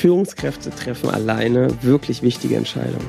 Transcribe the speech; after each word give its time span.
Führungskräfte 0.00 0.70
treffen 0.70 1.10
alleine 1.10 1.68
wirklich 1.82 2.22
wichtige 2.22 2.56
Entscheidungen. 2.56 3.04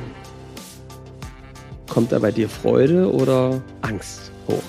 Kommt 1.87 2.11
da 2.11 2.19
bei 2.19 2.33
dir 2.33 2.49
Freude 2.49 3.09
oder 3.13 3.61
Angst 3.81 4.33
hoch? 4.45 4.61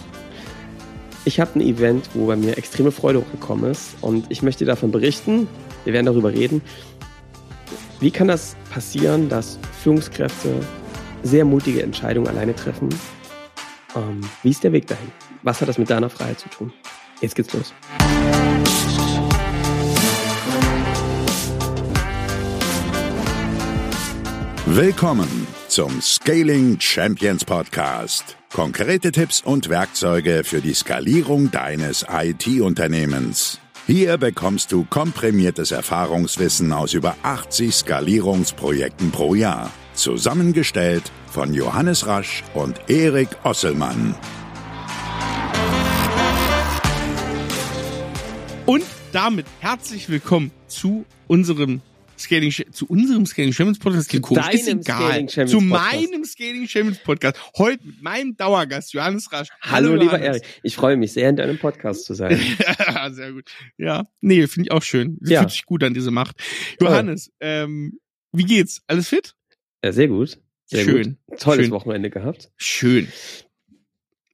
Ich 1.25 1.41
habe 1.41 1.59
ein 1.59 1.63
Event, 1.63 2.09
wo 2.15 2.27
bei 2.27 2.37
mir 2.37 2.57
extreme 2.57 2.93
Freude 2.93 3.23
hochgekommen 3.23 3.73
ist 3.73 3.97
und 4.03 4.27
ich 4.29 4.41
möchte 4.41 4.65
davon 4.65 4.93
berichten. 4.93 5.49
Wir 5.83 5.95
werden 5.95 6.07
darüber 6.07 6.33
reden. 6.33 6.63
Wie 7.99 8.13
kann 8.13 8.29
das 8.29 8.55
passieren, 8.71 9.29
dass 9.29 9.59
Führungskräfte 9.83 10.55
sehr 11.25 11.45
mutige 11.45 11.83
Entscheidungen 11.83 12.29
alleine 12.29 12.55
treffen? 12.55 12.89
Ähm, 13.97 14.21
wie 14.45 14.51
ist 14.51 14.63
der 14.63 14.71
Weg 14.71 14.87
dahin? 14.87 15.11
Was 15.43 15.61
hat 15.61 15.69
das 15.69 15.77
mit 15.77 15.91
deiner 15.91 16.09
Freiheit 16.09 16.39
zu 16.39 16.49
tun? 16.51 16.73
Jetzt 17.21 17.35
geht's 17.35 17.53
los. 17.53 17.75
Willkommen 24.75 25.47
zum 25.69 26.01
Scaling 26.01 26.81
Champions 26.81 27.45
Podcast. 27.45 28.39
Konkrete 28.55 29.13
Tipps 29.13 29.43
und 29.43 29.69
Werkzeuge 29.69 30.45
für 30.45 30.63
die 30.63 30.73
Skalierung 30.73 31.51
deines 31.51 32.07
IT-Unternehmens. 32.11 33.61
Hier 33.87 34.17
bekommst 34.17 34.73
du 34.73 34.87
komprimiertes 34.89 35.73
Erfahrungswissen 35.73 36.73
aus 36.73 36.95
über 36.95 37.17
80 37.23 37.75
Skalierungsprojekten 37.75 39.11
pro 39.11 39.35
Jahr. 39.35 39.71
Zusammengestellt 39.93 41.13
von 41.27 41.53
Johannes 41.53 42.07
Rasch 42.07 42.43
und 42.55 42.81
Erik 42.89 43.29
Osselmann. 43.45 44.15
Und 48.65 48.87
damit 49.13 49.45
herzlich 49.61 50.09
willkommen 50.09 50.51
zu 50.67 51.05
unserem 51.29 51.83
Scaling 52.23 52.51
zu 52.51 52.87
unserem 52.87 53.27
Scaling 53.27 53.53
Champions 53.53 53.79
Podcast. 53.79 54.11
Zu 54.11 54.21
Komisch, 54.21 54.49
ist 54.55 54.69
egal. 54.69 55.27
Zu 55.27 55.61
meinem 55.61 56.25
Scaling 56.25 56.67
Champions 56.69 56.99
Podcast. 56.99 57.37
Heute 57.57 57.87
mit 57.87 58.03
meinem 58.03 58.37
Dauergast 58.37 58.93
Johannes 58.93 59.31
Rasch. 59.33 59.49
Hallo, 59.61 59.93
lieber 59.93 60.05
Johannes. 60.19 60.43
Erik. 60.43 60.61
Ich 60.63 60.77
freue 60.77 60.97
mich 60.97 61.13
sehr, 61.13 61.29
in 61.29 61.37
deinem 61.37 61.59
Podcast 61.59 62.05
zu 62.05 62.15
sein. 62.15 62.41
ja, 62.79 63.11
sehr 63.11 63.33
gut. 63.33 63.51
Ja, 63.77 64.05
nee, 64.21 64.47
finde 64.47 64.69
ich 64.69 64.73
auch 64.73 64.83
schön. 64.83 65.19
Ja. 65.25 65.41
Fühlt 65.41 65.51
sich 65.53 65.67
gut 65.67 65.83
an 65.85 65.95
diese 65.95 66.11
Macht. 66.11 66.37
Johannes, 66.81 67.31
ähm, 67.41 67.99
wie 68.33 68.45
geht's? 68.45 68.83
Alles 68.87 69.09
fit? 69.09 69.35
Ja, 69.85 69.93
sehr 69.93 70.09
gut. 70.09 70.39
Sehr 70.67 70.85
Schön. 70.85 71.19
Gut. 71.27 71.41
Tolles 71.41 71.67
Schön. 71.67 71.71
Wochenende 71.73 72.09
gehabt. 72.09 72.51
Schön. 72.57 73.09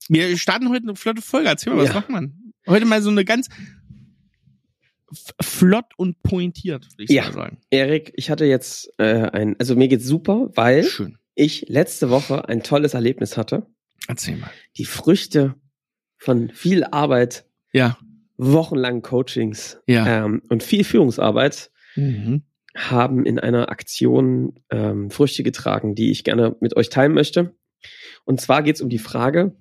Wir 0.08 0.36
starten 0.38 0.68
heute 0.68 0.84
eine 0.84 0.94
flotte 0.96 1.20
Folge. 1.20 1.48
Erzähl 1.48 1.72
mal, 1.72 1.82
was 1.82 1.88
Ja. 1.88 1.94
macht 1.94 2.10
man? 2.10 2.52
Heute 2.66 2.84
mal 2.84 3.02
so 3.02 3.10
eine 3.10 3.24
ganz 3.24 3.48
flott 5.40 5.86
und 5.96 6.22
pointiert, 6.22 6.86
würde 6.92 7.04
ich 7.04 7.10
Ja. 7.10 7.32
sagen. 7.32 7.58
Erik, 7.70 8.12
ich 8.16 8.30
hatte 8.30 8.44
jetzt 8.44 8.92
äh, 8.98 9.04
ein, 9.30 9.56
also 9.58 9.74
mir 9.76 9.88
geht's 9.88 10.04
super, 10.06 10.50
weil 10.54 10.84
Schön. 10.84 11.18
ich 11.34 11.66
letzte 11.68 12.10
Woche 12.10 12.48
ein 12.48 12.62
tolles 12.62 12.94
Erlebnis 12.94 13.36
hatte. 13.36 13.66
Erzähl 14.06 14.36
mal. 14.36 14.50
Die 14.76 14.84
Früchte 14.84 15.54
von 16.18 16.50
viel 16.50 16.84
Arbeit, 16.84 17.46
Ja. 17.72 17.98
wochenlangen 18.36 19.02
Coachings 19.02 19.78
Ja. 19.86 20.24
ähm, 20.24 20.42
und 20.48 20.62
viel 20.62 20.84
Führungsarbeit 20.84 21.70
Mhm. 21.96 22.42
haben 22.76 23.24
in 23.26 23.38
einer 23.38 23.70
Aktion 23.70 24.60
ähm, 24.70 25.10
Früchte 25.10 25.42
getragen, 25.42 25.94
die 25.94 26.10
ich 26.10 26.22
gerne 26.24 26.56
mit 26.60 26.76
euch 26.76 26.90
teilen 26.90 27.12
möchte. 27.14 27.54
Und 28.24 28.40
zwar 28.40 28.62
geht's 28.62 28.80
um 28.82 28.88
die 28.88 28.98
Frage, 28.98 29.56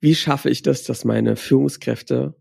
wie 0.00 0.14
schaffe 0.14 0.50
ich 0.50 0.62
das, 0.62 0.82
dass 0.84 1.04
meine 1.04 1.36
Führungskräfte 1.36 2.34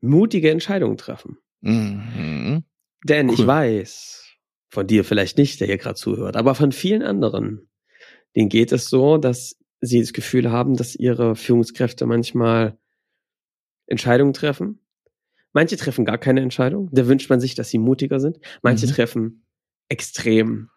mutige 0.00 0.50
Entscheidungen 0.50 0.96
treffen? 0.96 1.38
Mhm. 1.60 2.64
Denn 3.04 3.28
ich 3.28 3.40
Cool. 3.40 3.46
weiß, 3.46 4.24
von 4.70 4.86
dir 4.86 5.04
vielleicht 5.04 5.36
nicht, 5.38 5.60
der 5.60 5.66
hier 5.66 5.78
gerade 5.78 5.94
zuhört, 5.96 6.36
aber 6.36 6.54
von 6.54 6.72
vielen 6.72 7.02
anderen, 7.02 7.68
denen 8.36 8.48
geht 8.48 8.72
es 8.72 8.88
so, 8.88 9.16
dass 9.18 9.56
sie 9.80 10.00
das 10.00 10.12
Gefühl 10.12 10.50
haben, 10.50 10.76
dass 10.76 10.94
ihre 10.94 11.34
Führungskräfte 11.36 12.06
manchmal 12.06 12.78
Entscheidungen 13.86 14.32
treffen. 14.34 14.78
Manche 15.52 15.76
treffen 15.76 16.04
gar 16.04 16.18
keine 16.18 16.42
Entscheidung. 16.42 16.88
Da 16.92 17.08
wünscht 17.08 17.28
man 17.28 17.40
sich, 17.40 17.54
dass 17.56 17.70
sie 17.70 17.78
mutiger 17.78 18.20
sind. 18.20 18.38
Manche 18.62 18.86
Mhm. 18.86 18.90
treffen 18.90 19.46
extrem 19.88 20.68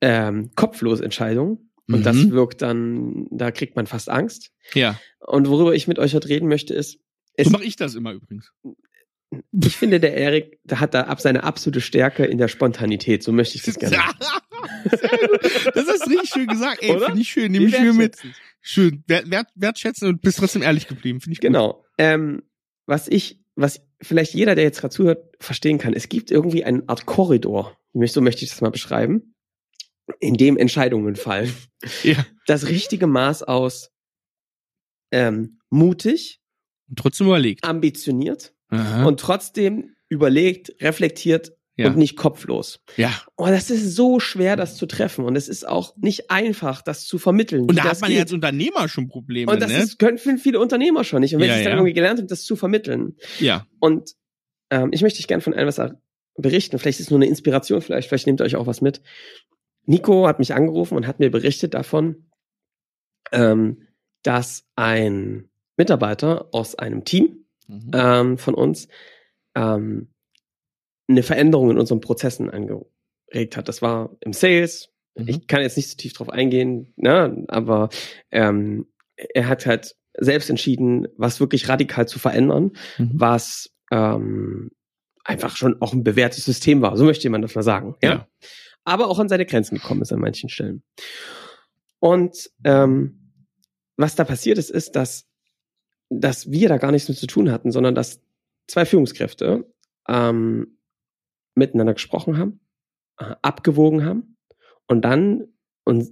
ähm, 0.00 0.50
kopflos 0.56 1.00
Entscheidungen. 1.00 1.70
Und 1.86 2.00
Mhm. 2.00 2.02
das 2.02 2.30
wirkt 2.30 2.62
dann, 2.62 3.26
da 3.30 3.50
kriegt 3.50 3.76
man 3.76 3.86
fast 3.86 4.08
Angst. 4.08 4.50
Ja. 4.72 4.98
Und 5.20 5.48
worüber 5.48 5.74
ich 5.74 5.86
mit 5.86 5.98
euch 5.98 6.14
heute 6.14 6.28
reden 6.28 6.48
möchte, 6.48 6.74
ist, 6.74 6.98
es 7.36 7.46
So 7.46 7.50
mache 7.52 7.64
ich 7.64 7.76
das 7.76 7.94
immer 7.94 8.12
übrigens. 8.12 8.52
ich 9.52 9.76
finde, 9.76 10.00
der 10.00 10.14
Erik, 10.14 10.60
der 10.64 10.80
hat 10.80 10.94
da 10.94 11.02
ab 11.02 11.20
seine 11.20 11.42
absolute 11.44 11.80
Stärke 11.80 12.24
in 12.24 12.38
der 12.38 12.48
Spontanität. 12.48 13.22
So 13.22 13.32
möchte 13.32 13.56
ich 13.56 13.62
das 13.62 13.78
gerne. 13.78 13.96
Das 15.74 15.86
du 15.86 16.10
richtig 16.10 16.30
schön 16.30 16.46
gesagt. 16.46 16.82
Ey, 16.82 16.98
finde 16.98 17.20
ich 17.20 17.28
schön. 17.28 17.52
Nehme 17.52 17.66
ich 17.66 17.78
mir 17.78 17.92
mit. 17.92 18.16
Schön. 18.60 19.02
Wert, 19.06 19.30
wert, 19.30 19.48
wertschätzen 19.54 20.08
und 20.08 20.22
bist 20.22 20.38
trotzdem 20.38 20.62
ehrlich 20.62 20.88
geblieben. 20.88 21.20
Finde 21.20 21.34
ich 21.34 21.40
gut. 21.40 21.48
Genau. 21.48 21.84
Ähm, 21.98 22.42
was 22.86 23.08
ich, 23.08 23.40
was 23.56 23.82
vielleicht 24.00 24.34
jeder, 24.34 24.54
der 24.54 24.64
jetzt 24.64 24.80
gerade 24.80 24.94
zuhört, 24.94 25.34
verstehen 25.40 25.78
kann, 25.78 25.94
es 25.94 26.08
gibt 26.08 26.30
irgendwie 26.30 26.64
eine 26.64 26.82
Art 26.86 27.06
Korridor, 27.06 27.78
so 27.92 28.20
möchte 28.20 28.44
ich 28.44 28.50
das 28.50 28.60
mal 28.60 28.70
beschreiben, 28.70 29.34
in 30.20 30.34
dem 30.34 30.56
Entscheidungen 30.56 31.16
fallen. 31.16 31.52
Ja. 32.02 32.24
Das 32.46 32.68
richtige 32.68 33.06
Maß 33.06 33.42
aus 33.42 33.90
ähm, 35.10 35.60
mutig, 35.70 36.40
Und 36.88 36.98
trotzdem 36.98 37.26
überlegt. 37.26 37.64
ambitioniert 37.64 38.52
Aha. 38.68 39.04
und 39.06 39.20
trotzdem 39.20 39.94
überlegt, 40.08 40.74
reflektiert 40.80 41.52
ja. 41.76 41.88
und 41.88 41.96
nicht 41.96 42.16
kopflos. 42.16 42.80
ja. 42.96 43.10
Oh, 43.36 43.46
das 43.46 43.70
ist 43.70 43.94
so 43.96 44.20
schwer, 44.20 44.56
das 44.56 44.76
zu 44.76 44.86
treffen. 44.86 45.24
Und 45.24 45.34
es 45.36 45.48
ist 45.48 45.66
auch 45.66 45.96
nicht 45.96 46.30
einfach, 46.30 46.82
das 46.82 47.04
zu 47.04 47.18
vermitteln. 47.18 47.62
Und 47.68 47.76
da 47.76 47.84
hat 47.84 48.00
man 48.00 48.10
ja 48.10 48.18
geht. 48.18 48.24
als 48.26 48.32
Unternehmer 48.32 48.88
schon 48.88 49.08
Probleme, 49.08 49.50
Und 49.50 49.60
das 49.60 49.70
ne? 49.72 49.78
ist, 49.82 49.98
können 49.98 50.18
viele 50.18 50.60
Unternehmer 50.60 51.02
schon 51.04 51.20
nicht. 51.20 51.34
Und 51.34 51.40
wenn 51.40 51.48
Ja, 51.48 51.54
sie 51.54 51.60
es 51.60 51.64
dann 51.64 51.72
ja. 51.72 51.78
irgendwie 51.78 51.94
gelernt 51.94 52.20
haben, 52.20 52.28
das 52.28 52.44
zu 52.44 52.54
vermitteln. 52.56 53.16
ja. 53.40 53.66
Und 53.80 54.12
ähm, 54.70 54.90
ich 54.92 55.02
möchte 55.02 55.16
dich 55.18 55.26
gerne 55.26 55.40
von 55.42 55.54
einem 55.54 55.66
was 55.68 55.80
berichten. 56.36 56.78
Vielleicht 56.78 57.00
ist 57.00 57.06
es 57.06 57.10
nur 57.10 57.18
eine 57.18 57.26
Inspiration, 57.26 57.80
vielleicht, 57.80 58.08
vielleicht 58.08 58.26
nehmt 58.26 58.40
ihr 58.40 58.44
euch 58.44 58.56
auch 58.56 58.66
was 58.66 58.80
mit. 58.80 59.00
Nico 59.86 60.26
hat 60.26 60.38
mich 60.38 60.54
angerufen 60.54 60.96
und 60.96 61.06
hat 61.06 61.18
mir 61.20 61.30
berichtet 61.30 61.74
davon, 61.74 62.30
ähm, 63.32 63.82
dass 64.22 64.64
ein 64.76 65.48
Mitarbeiter 65.76 66.48
aus 66.52 66.74
einem 66.74 67.04
Team 67.04 67.40
Mhm. 67.66 67.90
ähm, 67.94 68.38
von 68.38 68.52
uns 68.54 68.88
ähm, 69.54 70.08
eine 71.08 71.22
Veränderung 71.22 71.70
in 71.70 71.78
unseren 71.78 72.00
Prozessen 72.02 72.50
angeregt 72.50 73.56
hat. 73.56 73.68
Das 73.68 73.80
war 73.80 74.14
im 74.20 74.34
Sales. 74.34 74.90
Mhm. 75.16 75.28
Ich 75.28 75.46
kann 75.46 75.62
jetzt 75.62 75.76
nicht 75.78 75.88
so 75.88 75.96
tief 75.96 76.12
drauf 76.12 76.28
eingehen, 76.28 76.92
ne, 76.96 77.44
aber 77.48 77.88
ähm, 78.30 78.86
er 79.16 79.48
hat 79.48 79.64
halt 79.64 79.96
selbst 80.18 80.50
entschieden, 80.50 81.08
was 81.16 81.40
wirklich 81.40 81.68
radikal 81.68 82.06
zu 82.06 82.18
verändern, 82.18 82.72
Mhm. 82.98 83.12
was 83.14 83.70
ähm, 83.90 84.70
einfach 85.24 85.56
schon 85.56 85.80
auch 85.80 85.94
ein 85.94 86.04
bewährtes 86.04 86.44
System 86.44 86.82
war. 86.82 86.96
So 86.98 87.04
möchte 87.04 87.30
man 87.30 87.40
das 87.40 87.54
mal 87.54 87.62
sagen. 87.62 87.96
Ja? 88.02 88.10
Ja. 88.10 88.28
Aber 88.84 89.08
auch 89.08 89.18
an 89.18 89.30
seine 89.30 89.46
Grenzen 89.46 89.76
gekommen 89.76 90.02
ist 90.02 90.12
an 90.12 90.20
manchen 90.20 90.50
Stellen. 90.50 90.82
Und 91.98 92.50
ähm, 92.64 93.32
was 93.96 94.14
da 94.16 94.24
passiert 94.24 94.58
ist, 94.58 94.70
ist, 94.70 94.96
dass, 94.96 95.26
dass 96.10 96.50
wir 96.50 96.68
da 96.68 96.78
gar 96.78 96.92
nichts 96.92 97.08
mit 97.08 97.18
zu 97.18 97.26
tun 97.26 97.50
hatten, 97.50 97.72
sondern 97.72 97.94
dass 97.94 98.20
zwei 98.66 98.84
Führungskräfte 98.84 99.70
ähm, 100.08 100.78
miteinander 101.54 101.94
gesprochen 101.94 102.38
haben, 102.38 102.60
äh, 103.18 103.34
abgewogen 103.42 104.04
haben 104.04 104.36
und 104.86 105.02
dann 105.02 105.48
und 105.84 106.10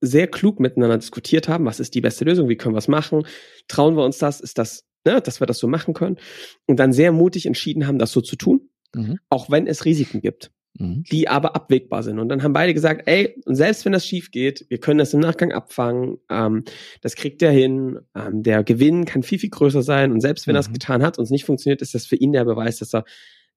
sehr 0.00 0.28
klug 0.28 0.60
miteinander 0.60 0.98
diskutiert 0.98 1.48
haben, 1.48 1.64
was 1.64 1.80
ist 1.80 1.94
die 1.94 2.00
beste 2.00 2.24
Lösung, 2.24 2.48
wie 2.48 2.56
können 2.56 2.74
wir 2.74 2.78
es 2.78 2.88
machen, 2.88 3.26
trauen 3.68 3.96
wir 3.96 4.04
uns 4.04 4.18
das, 4.18 4.40
ist 4.40 4.58
das, 4.58 4.84
ne, 5.04 5.20
dass 5.20 5.40
wir 5.40 5.46
das 5.46 5.58
so 5.58 5.66
machen 5.66 5.94
können 5.94 6.18
und 6.66 6.78
dann 6.78 6.92
sehr 6.92 7.10
mutig 7.10 7.46
entschieden 7.46 7.86
haben, 7.86 7.98
das 7.98 8.12
so 8.12 8.20
zu 8.20 8.36
tun, 8.36 8.70
Mhm. 8.94 9.18
auch 9.28 9.50
wenn 9.50 9.66
es 9.66 9.84
Risiken 9.84 10.20
gibt 10.20 10.52
Mhm. 10.78 11.04
die 11.12 11.28
aber 11.28 11.54
abwägbar 11.54 12.02
sind. 12.02 12.18
Und 12.18 12.28
dann 12.28 12.42
haben 12.42 12.52
beide 12.52 12.74
gesagt, 12.74 13.02
ey, 13.06 13.40
und 13.46 13.54
selbst 13.54 13.84
wenn 13.84 13.92
das 13.92 14.04
schief 14.04 14.32
geht, 14.32 14.66
wir 14.70 14.78
können 14.78 14.98
das 14.98 15.14
im 15.14 15.20
Nachgang 15.20 15.52
abfangen, 15.52 16.18
ähm, 16.30 16.64
das 17.00 17.14
kriegt 17.14 17.40
er 17.42 17.52
hin, 17.52 18.00
ähm, 18.16 18.42
der 18.42 18.64
Gewinn 18.64 19.04
kann 19.04 19.22
viel, 19.22 19.38
viel 19.38 19.50
größer 19.50 19.82
sein 19.84 20.10
und 20.10 20.20
selbst 20.20 20.48
wenn 20.48 20.56
er 20.56 20.60
es 20.60 20.68
Mhm. 20.68 20.72
getan 20.72 21.02
hat 21.04 21.16
und 21.16 21.24
es 21.24 21.30
nicht 21.30 21.44
funktioniert, 21.44 21.80
ist 21.80 21.94
das 21.94 22.06
für 22.06 22.16
ihn 22.16 22.32
der 22.32 22.44
Beweis, 22.44 22.78
dass 22.78 22.92
er, 22.92 23.04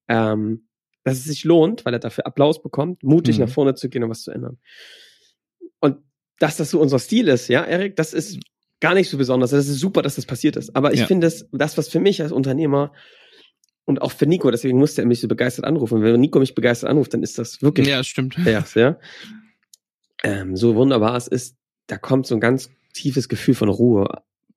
ähm, 0.08 0.68
dass 1.04 1.18
es 1.18 1.24
sich 1.24 1.44
lohnt, 1.44 1.86
weil 1.86 1.94
er 1.94 2.00
dafür 2.00 2.28
Applaus 2.28 2.62
bekommt, 2.62 3.02
mutig 3.02 3.38
Mhm. 3.40 3.46
nach 3.46 3.52
vorne 3.52 3.74
zu 3.74 3.90
gehen 3.90 4.04
und 4.04 4.12
was 4.12 4.22
zu 4.22 4.30
ändern. 4.32 4.60
Und 5.80 5.98
dass 6.40 6.58
das 6.58 6.70
so 6.70 6.80
unser 6.80 7.00
Stil 7.00 7.28
ist, 7.30 7.48
ja, 7.48 7.64
Erik, 7.64 7.96
das 7.96 8.14
ist 8.14 8.40
gar 8.80 8.94
nicht 8.94 9.10
so 9.10 9.18
besonders. 9.18 9.50
Das 9.50 9.68
ist 9.68 9.80
super, 9.80 10.04
dass 10.04 10.18
das 10.18 10.28
passiert 10.28 10.56
ist. 10.56 10.76
Aber 10.76 10.94
ich 10.94 11.00
Ja. 11.00 11.08
finde 11.08 11.26
es, 11.26 11.48
das, 11.52 11.80
was 11.80 11.88
für 11.90 12.00
mich 12.00 12.22
als 12.22 12.32
Unternehmer 12.32 12.94
und 13.88 14.02
auch 14.02 14.12
für 14.12 14.26
Nico, 14.28 14.52
deswegen 14.52 14.78
musste 14.78 15.02
er 15.02 15.08
mich 15.08 15.22
so 15.22 15.28
begeistert 15.28 15.66
anrufen. 15.66 16.02
Wenn 16.02 16.20
Nico 16.20 16.40
mich 16.40 16.54
begeistert 16.54 16.90
anruft, 16.90 17.14
dann 17.14 17.24
ist 17.24 17.38
das 17.40 17.62
wirklich 17.62 17.88
Ja, 17.88 18.04
stimmt. 18.04 18.36
ja, 18.46 18.64
ja. 18.76 19.00
Ähm, 20.24 20.56
so 20.56 20.76
wunderbar 20.76 21.16
es 21.16 21.28
ist, 21.28 21.56
da 21.88 21.98
kommt 21.98 22.28
so 22.28 22.36
ein 22.36 22.42
ganz 22.42 22.70
tiefes 22.94 23.30
Gefühl 23.30 23.56
von 23.56 23.70
Ruhe. 23.70 24.08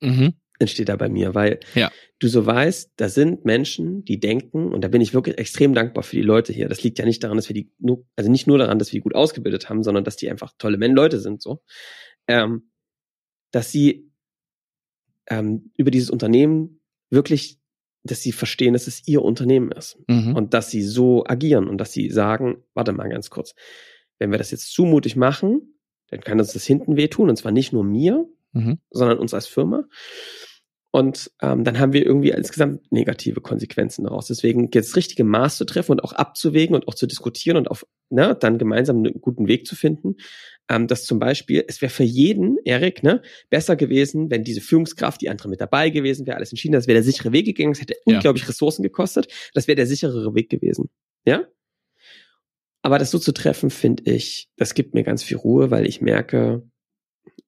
Mhm. 0.00 0.34
entsteht 0.58 0.88
da 0.90 0.96
bei 0.96 1.08
mir, 1.08 1.34
weil 1.34 1.60
Ja. 1.74 1.90
du 2.18 2.28
so 2.28 2.44
weißt, 2.44 2.92
da 2.96 3.08
sind 3.08 3.44
Menschen, 3.46 4.04
die 4.04 4.18
denken, 4.20 4.72
und 4.72 4.82
da 4.82 4.88
bin 4.88 5.00
ich 5.00 5.14
wirklich 5.14 5.38
extrem 5.38 5.72
dankbar 5.74 6.02
für 6.04 6.16
die 6.16 6.22
Leute 6.22 6.52
hier. 6.52 6.68
Das 6.68 6.82
liegt 6.82 6.98
ja 6.98 7.04
nicht 7.06 7.22
daran, 7.22 7.36
dass 7.38 7.48
wir 7.48 7.54
die 7.54 7.70
nur, 7.78 8.04
also 8.16 8.30
nicht 8.30 8.46
nur 8.46 8.58
daran, 8.58 8.78
dass 8.78 8.88
wir 8.92 8.98
die 8.98 9.02
gut 9.02 9.14
ausgebildet 9.14 9.68
haben, 9.70 9.82
sondern 9.82 10.04
dass 10.04 10.16
die 10.16 10.28
einfach 10.30 10.52
tolle 10.58 10.76
Men 10.76 10.92
Leute 10.94 11.18
sind, 11.20 11.40
so, 11.40 11.62
ähm, 12.28 12.70
dass 13.52 13.70
sie 13.70 14.10
ähm, 15.28 15.70
über 15.76 15.90
dieses 15.90 16.10
Unternehmen 16.10 16.80
wirklich, 17.10 17.59
dass 18.02 18.22
sie 18.22 18.32
verstehen, 18.32 18.72
dass 18.72 18.86
es 18.86 19.06
ihr 19.06 19.22
Unternehmen 19.22 19.70
ist 19.72 19.98
Mhm. 20.08 20.34
und 20.36 20.54
dass 20.54 20.70
sie 20.70 20.82
so 20.82 21.24
agieren 21.26 21.68
und 21.68 21.78
dass 21.78 21.92
sie 21.92 22.10
sagen, 22.10 22.62
warte 22.74 22.92
mal 22.92 23.08
ganz 23.08 23.30
kurz, 23.30 23.54
wenn 24.18 24.30
wir 24.30 24.38
das 24.38 24.50
jetzt 24.50 24.72
zumutig 24.72 25.16
machen, 25.16 25.76
dann 26.08 26.20
kann 26.20 26.38
uns 26.40 26.52
das 26.52 26.64
hinten 26.64 26.96
wehtun 26.96 27.28
und 27.30 27.36
zwar 27.36 27.52
nicht 27.52 27.72
nur 27.72 27.84
mir, 27.84 28.26
Mhm. 28.52 28.78
sondern 28.90 29.18
uns 29.18 29.32
als 29.34 29.46
Firma. 29.46 29.84
Und 30.92 31.30
ähm, 31.40 31.62
dann 31.62 31.78
haben 31.78 31.92
wir 31.92 32.04
irgendwie 32.04 32.30
insgesamt 32.30 32.90
negative 32.90 33.40
Konsequenzen 33.40 34.02
daraus. 34.04 34.26
Deswegen 34.26 34.70
jetzt 34.74 34.88
das 34.88 34.96
richtige 34.96 35.22
Maß 35.22 35.56
zu 35.56 35.64
treffen 35.64 35.92
und 35.92 36.02
auch 36.02 36.12
abzuwägen 36.12 36.74
und 36.74 36.88
auch 36.88 36.96
zu 36.96 37.06
diskutieren 37.06 37.56
und 37.56 37.70
auf 37.70 37.86
ne, 38.08 38.34
dann 38.38 38.58
gemeinsam 38.58 38.96
einen 38.96 39.20
guten 39.20 39.46
Weg 39.46 39.68
zu 39.68 39.76
finden. 39.76 40.16
Ähm, 40.70 40.86
dass 40.86 41.04
zum 41.04 41.18
Beispiel, 41.18 41.64
es 41.66 41.82
wäre 41.82 41.90
für 41.90 42.04
jeden, 42.04 42.56
Erik, 42.64 43.02
ne, 43.02 43.22
besser 43.50 43.74
gewesen, 43.74 44.30
wenn 44.30 44.44
diese 44.44 44.60
Führungskraft, 44.60 45.20
die 45.20 45.28
andere 45.28 45.48
mit 45.48 45.60
dabei 45.60 45.90
gewesen 45.90 46.26
wäre, 46.26 46.36
alles 46.36 46.52
entschieden, 46.52 46.74
das 46.74 46.86
wäre 46.86 46.94
der 46.94 47.02
sichere 47.02 47.32
Weg 47.32 47.44
gegangen, 47.46 47.72
es 47.72 47.80
hätte 47.80 47.94
Ja. 48.06 48.14
unglaublich 48.16 48.48
Ressourcen 48.48 48.84
gekostet, 48.84 49.26
das 49.52 49.66
wäre 49.66 49.74
der 49.76 49.86
sicherere 49.86 50.34
Weg 50.34 50.48
gewesen. 50.48 50.88
Ja? 51.26 51.44
Aber 52.82 52.98
das 52.98 53.10
so 53.10 53.18
zu 53.18 53.32
treffen, 53.32 53.70
finde 53.70 54.10
ich, 54.10 54.48
das 54.56 54.74
gibt 54.74 54.94
mir 54.94 55.02
ganz 55.02 55.22
viel 55.22 55.36
Ruhe, 55.36 55.70
weil 55.70 55.86
ich 55.86 56.00
merke, 56.00 56.62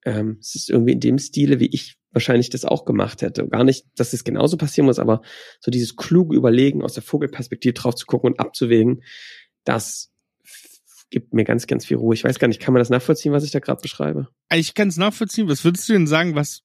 ähm, 0.04 0.38
es 0.40 0.54
ist 0.54 0.68
irgendwie 0.68 0.92
in 0.92 1.00
dem 1.00 1.18
Stile, 1.18 1.60
wie 1.60 1.70
ich 1.72 1.96
wahrscheinlich 2.10 2.50
das 2.50 2.64
auch 2.64 2.84
gemacht 2.84 3.22
hätte. 3.22 3.46
Gar 3.48 3.64
nicht, 3.64 3.86
dass 3.94 4.12
es 4.12 4.24
genauso 4.24 4.56
passieren 4.56 4.86
muss, 4.86 4.98
aber 4.98 5.22
so 5.60 5.70
dieses 5.70 5.96
kluge 5.96 6.36
Überlegen 6.36 6.82
aus 6.82 6.94
der 6.94 7.02
Vogelperspektive 7.02 7.72
drauf 7.72 7.94
zu 7.94 8.04
gucken 8.04 8.32
und 8.32 8.40
abzuwägen, 8.40 9.02
das 9.64 10.11
gibt 11.12 11.32
mir 11.32 11.44
ganz, 11.44 11.68
ganz 11.68 11.86
viel 11.86 11.98
Ruhe. 11.98 12.14
Ich 12.14 12.24
weiß 12.24 12.40
gar 12.40 12.48
nicht, 12.48 12.60
kann 12.60 12.74
man 12.74 12.80
das 12.80 12.90
nachvollziehen, 12.90 13.32
was 13.32 13.44
ich 13.44 13.52
da 13.52 13.60
gerade 13.60 13.80
beschreibe? 13.80 14.28
Also 14.48 14.60
ich 14.60 14.74
kann 14.74 14.88
es 14.88 14.96
nachvollziehen. 14.96 15.48
Was 15.48 15.62
würdest 15.64 15.88
du 15.88 15.92
denn 15.92 16.08
sagen, 16.08 16.34
was, 16.34 16.62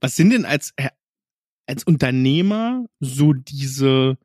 was 0.00 0.16
sind 0.16 0.30
denn 0.30 0.46
als, 0.46 0.72
als 1.66 1.84
Unternehmer 1.84 2.86
so 3.00 3.34
diese 3.34 4.16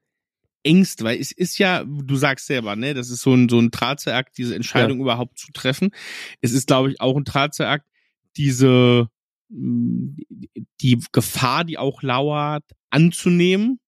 Ängste? 0.63 1.03
Weil 1.03 1.19
es 1.19 1.31
ist 1.33 1.57
ja, 1.57 1.83
du 1.83 2.15
sagst 2.15 2.47
selber, 2.47 2.75
ne, 2.75 2.93
das 2.93 3.09
ist 3.09 3.21
so 3.21 3.33
ein, 3.33 3.49
so 3.49 3.59
ein 3.59 3.71
Drahtseilakt, 3.71 4.37
diese 4.37 4.55
Entscheidung 4.55 5.01
überhaupt 5.01 5.37
zu 5.39 5.51
treffen. 5.51 5.89
Es 6.39 6.53
ist, 6.53 6.67
glaube 6.67 6.91
ich, 6.91 7.01
auch 7.01 7.17
ein 7.17 7.25
Drahtseilakt, 7.25 7.85
diese, 8.37 9.09
mh, 9.49 10.15
die 10.79 11.03
Gefahr, 11.11 11.65
die 11.65 11.77
auch 11.77 12.03
lauert, 12.03 12.63
anzunehmen 12.91 13.79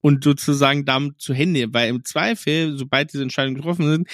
und 0.00 0.22
sozusagen 0.22 0.84
damit 0.84 1.20
zu 1.20 1.34
Hände, 1.34 1.66
weil 1.72 1.88
im 1.88 2.04
Zweifel, 2.04 2.76
sobald 2.78 3.12
diese 3.12 3.22
Entscheidungen 3.22 3.56
getroffen 3.56 3.90
sind, 3.90 4.08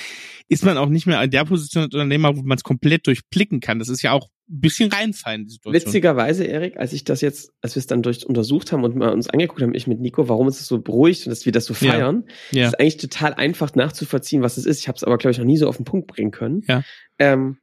ist 0.49 0.65
man 0.65 0.79
auch 0.79 0.89
nicht 0.89 1.07
mehr 1.07 1.23
in 1.23 1.31
der 1.31 1.45
Position 1.45 1.85
als 1.85 1.95
Unternehmer, 1.95 2.37
wo 2.37 2.43
man 2.43 2.57
es 2.57 2.65
komplett 2.65 3.07
durchblicken 3.07 3.61
kann. 3.61 3.79
Das 3.79 3.89
ist 3.89 4.03
ja 4.03 4.13
auch 4.13 4.29
ein 4.49 4.61
bisschen 4.61 4.91
reinfallen, 4.91 5.45
die 5.45 5.51
Situation. 5.53 5.87
Witzigerweise, 5.87 6.45
Erik, 6.45 6.77
als 6.79 6.93
ich 6.93 7.05
das 7.05 7.21
jetzt, 7.21 7.51
als 7.63 7.75
wir 7.77 7.81
es 7.81 7.87
dann 7.87 8.03
durch 8.03 8.25
untersucht 8.27 8.73
haben 8.73 8.85
und 8.85 8.97
mal 8.97 9.11
uns 9.13 9.29
angeguckt 9.29 9.63
haben, 9.63 9.75
ich 9.75 9.87
mit 9.87 10.01
Nico, 10.01 10.29
warum 10.29 10.49
ist 10.49 10.61
es 10.61 10.67
so 10.67 10.81
beruhigt 10.81 11.27
und 11.27 11.31
dass 11.31 11.45
wir 11.45 11.53
das 11.53 11.67
so 11.67 11.75
Ja. 11.75 11.93
feiern, 11.93 12.25
Ja. 12.51 12.69
ist 12.69 12.81
eigentlich 12.81 12.97
total 12.99 13.35
einfach 13.35 13.75
nachzuvollziehen, 13.75 14.43
was 14.43 14.57
es 14.57 14.67
ist. 14.67 14.81
Ich 14.81 14.89
habe 14.89 14.97
es 14.97 15.05
aber, 15.05 15.19
glaube 15.19 15.33
ich, 15.33 15.39
noch 15.39 15.45
nie 15.47 15.57
so 15.59 15.69
auf 15.69 15.77
den 15.77 15.85
Punkt 15.85 16.07
bringen 16.09 16.31
können. 16.31 16.63
Ja. 16.69 16.83
Ähm, 17.19 17.59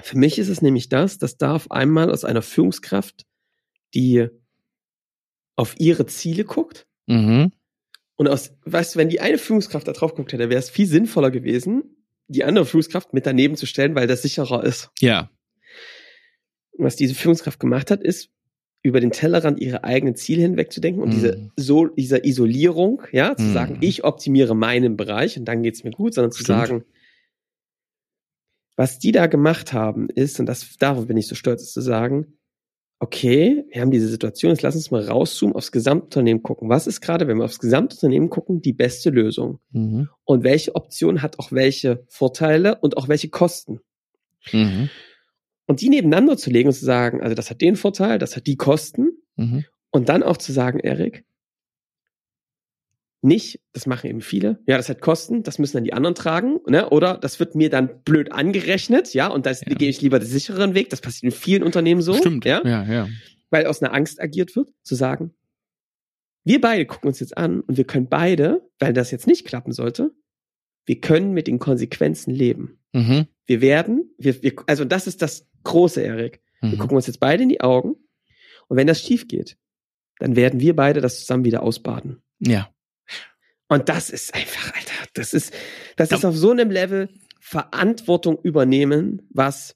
für 0.00 0.16
mich 0.16 0.38
ist 0.38 0.48
es 0.48 0.62
nämlich 0.62 0.88
das, 0.88 1.18
das 1.18 1.36
darf 1.36 1.70
einmal 1.70 2.10
aus 2.10 2.24
einer 2.24 2.42
Führungskraft, 2.42 3.24
die 3.94 4.28
auf 5.56 5.74
ihre 5.78 6.06
Ziele 6.06 6.44
guckt 6.44 6.86
Mhm. 7.06 7.52
und 8.16 8.28
aus, 8.28 8.52
weißt 8.64 8.94
du, 8.94 8.98
wenn 8.98 9.08
die 9.08 9.20
eine 9.20 9.38
Führungskraft 9.38 9.86
da 9.88 9.92
drauf 9.92 10.14
guckt 10.14 10.32
hätte, 10.32 10.48
wäre 10.50 10.58
es 10.60 10.70
viel 10.70 10.86
sinnvoller 10.86 11.30
gewesen, 11.30 12.04
die 12.28 12.44
andere 12.44 12.64
Führungskraft 12.66 13.12
mit 13.12 13.26
daneben 13.26 13.56
zu 13.56 13.66
stellen, 13.66 13.94
weil 13.94 14.06
das 14.06 14.22
sicherer 14.22 14.64
ist. 14.64 14.90
Ja. 15.00 15.30
Und 16.72 16.84
was 16.86 16.96
diese 16.96 17.14
Führungskraft 17.14 17.58
gemacht 17.60 17.90
hat, 17.90 18.02
ist, 18.02 18.30
über 18.84 18.98
den 19.00 19.10
Tellerrand 19.12 19.60
ihre 19.60 19.84
eigenen 19.84 20.16
Ziele 20.16 20.42
hinwegzudenken 20.42 21.02
und 21.02 21.10
Mhm. 21.10 21.12
diese 21.12 21.50
so 21.56 21.86
dieser 21.86 22.24
Isolierung, 22.24 23.02
ja, 23.12 23.36
zu 23.36 23.44
Mhm. 23.44 23.52
sagen, 23.52 23.78
ich 23.80 24.02
optimiere 24.04 24.56
meinen 24.56 24.96
Bereich 24.96 25.38
und 25.38 25.44
dann 25.44 25.62
geht's 25.62 25.84
mir 25.84 25.90
gut, 25.92 26.14
sondern 26.14 26.32
zu 26.32 26.42
Stimmt. 26.42 26.58
sagen, 26.58 26.84
was 28.76 28.98
die 28.98 29.12
da 29.12 29.26
gemacht 29.26 29.72
haben, 29.72 30.08
ist, 30.08 30.40
und 30.40 30.46
das 30.46 30.76
darauf 30.78 31.06
bin 31.06 31.16
ich 31.16 31.26
so 31.28 31.34
stolz, 31.34 31.62
ist 31.62 31.74
zu 31.74 31.80
sagen, 31.82 32.38
okay, 33.02 33.64
wir 33.68 33.80
haben 33.80 33.90
diese 33.90 34.06
Situation, 34.06 34.52
jetzt 34.52 34.62
lass 34.62 34.76
uns 34.76 34.92
mal 34.92 35.02
rauszoomen, 35.04 35.56
aufs 35.56 35.72
Gesamtunternehmen 35.72 36.44
gucken. 36.44 36.68
Was 36.68 36.86
ist 36.86 37.00
gerade, 37.00 37.26
wenn 37.26 37.36
wir 37.36 37.44
aufs 37.44 37.58
Gesamtunternehmen 37.58 38.30
gucken, 38.30 38.62
die 38.62 38.72
beste 38.72 39.10
Lösung? 39.10 39.58
Mhm. 39.72 40.08
Und 40.22 40.44
welche 40.44 40.76
Option 40.76 41.20
hat 41.20 41.40
auch 41.40 41.50
welche 41.50 42.04
Vorteile 42.06 42.78
und 42.80 42.96
auch 42.96 43.08
welche 43.08 43.28
Kosten? 43.28 43.80
Mhm. 44.52 44.88
Und 45.66 45.80
die 45.80 45.88
nebeneinander 45.88 46.36
zu 46.36 46.50
legen 46.50 46.68
und 46.68 46.74
zu 46.74 46.84
sagen, 46.84 47.20
also 47.20 47.34
das 47.34 47.50
hat 47.50 47.60
den 47.60 47.74
Vorteil, 47.74 48.20
das 48.20 48.36
hat 48.36 48.46
die 48.46 48.56
Kosten, 48.56 49.08
Mhm. 49.34 49.64
und 49.90 50.08
dann 50.08 50.22
auch 50.22 50.36
zu 50.36 50.52
sagen, 50.52 50.78
Erik, 50.78 51.24
nicht, 53.22 53.60
das 53.72 53.86
machen 53.86 54.08
eben 54.10 54.20
viele, 54.20 54.58
ja, 54.66 54.76
das 54.76 54.88
hat 54.88 55.00
Kosten, 55.00 55.42
das 55.44 55.58
müssen 55.58 55.76
dann 55.76 55.84
die 55.84 55.92
anderen 55.92 56.14
tragen, 56.16 56.58
ne? 56.66 56.90
oder 56.90 57.16
das 57.18 57.38
wird 57.40 57.54
mir 57.54 57.70
dann 57.70 58.02
blöd 58.02 58.32
angerechnet, 58.32 59.14
ja, 59.14 59.28
und 59.28 59.46
da 59.46 59.52
Ja. 59.52 59.74
gehe 59.74 59.88
ich 59.88 60.00
lieber 60.00 60.18
den 60.18 60.28
sicheren 60.28 60.74
Weg, 60.74 60.90
das 60.90 61.00
passiert 61.00 61.32
in 61.32 61.38
vielen 61.38 61.62
Unternehmen 61.62 62.02
so, 62.02 62.14
Stimmt. 62.14 62.44
ja, 62.44 62.60
ja, 62.64 62.82
ja. 62.84 63.08
weil 63.50 63.66
aus 63.66 63.80
einer 63.82 63.94
Angst 63.94 64.20
agiert 64.20 64.56
wird, 64.56 64.70
zu 64.82 64.94
sagen, 64.96 65.32
wir 66.44 66.60
beide 66.60 66.84
gucken 66.86 67.08
uns 67.08 67.20
jetzt 67.20 67.36
an 67.36 67.60
und 67.60 67.76
wir 67.76 67.84
können 67.84 68.08
beide, 68.08 68.68
weil 68.80 68.92
das 68.92 69.12
jetzt 69.12 69.28
nicht 69.28 69.46
klappen 69.46 69.72
sollte, 69.72 70.10
wir 70.84 71.00
können 71.00 71.32
mit 71.32 71.46
den 71.46 71.60
Konsequenzen 71.60 72.34
leben. 72.34 72.80
Mhm. 72.92 73.28
Wir 73.46 73.60
werden, 73.60 74.10
wir, 74.18 74.42
wir, 74.42 74.54
also 74.66 74.84
das 74.84 75.06
ist 75.06 75.22
das 75.22 75.46
große, 75.62 76.00
Erik. 76.02 76.42
Wir 76.60 76.70
Mhm. 76.70 76.78
gucken 76.78 76.96
uns 76.96 77.06
jetzt 77.06 77.20
beide 77.20 77.44
in 77.44 77.48
die 77.48 77.60
Augen 77.60 77.94
und 78.66 78.76
wenn 78.76 78.88
das 78.88 79.00
schief 79.00 79.28
geht, 79.28 79.56
dann 80.18 80.34
werden 80.34 80.58
wir 80.58 80.74
beide 80.74 81.00
das 81.00 81.20
zusammen 81.20 81.44
wieder 81.44 81.62
ausbaden. 81.62 82.20
Ja. 82.40 82.68
Und 83.72 83.88
das 83.88 84.10
ist 84.10 84.34
einfach, 84.34 84.66
Alter, 84.74 84.92
das 85.14 85.32
ist, 85.32 85.52
das 85.96 86.10
Ja. 86.10 86.16
ist 86.18 86.24
auf 86.24 86.36
so 86.36 86.50
einem 86.50 86.70
Level 86.70 87.08
Verantwortung 87.40 88.38
übernehmen, 88.42 89.22
was 89.30 89.74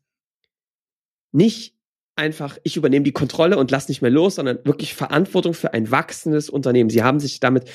nicht 1.33 1.75
einfach, 2.15 2.59
ich 2.63 2.77
übernehme 2.77 3.05
die 3.05 3.13
Kontrolle 3.13 3.59
und 3.59 3.71
lass 3.71 3.89
nicht 3.89 4.01
mehr 4.03 4.11
los, 4.11 4.37
sondern 4.37 4.59
wirklich 4.65 4.95
Verantwortung 4.95 5.53
für 5.55 5.75
ein 5.75 5.91
wachsendes 5.91 6.49
Unternehmen. 6.49 6.89
Sie 6.91 7.03
haben 7.03 7.21
sich 7.21 7.41
damit 7.41 7.69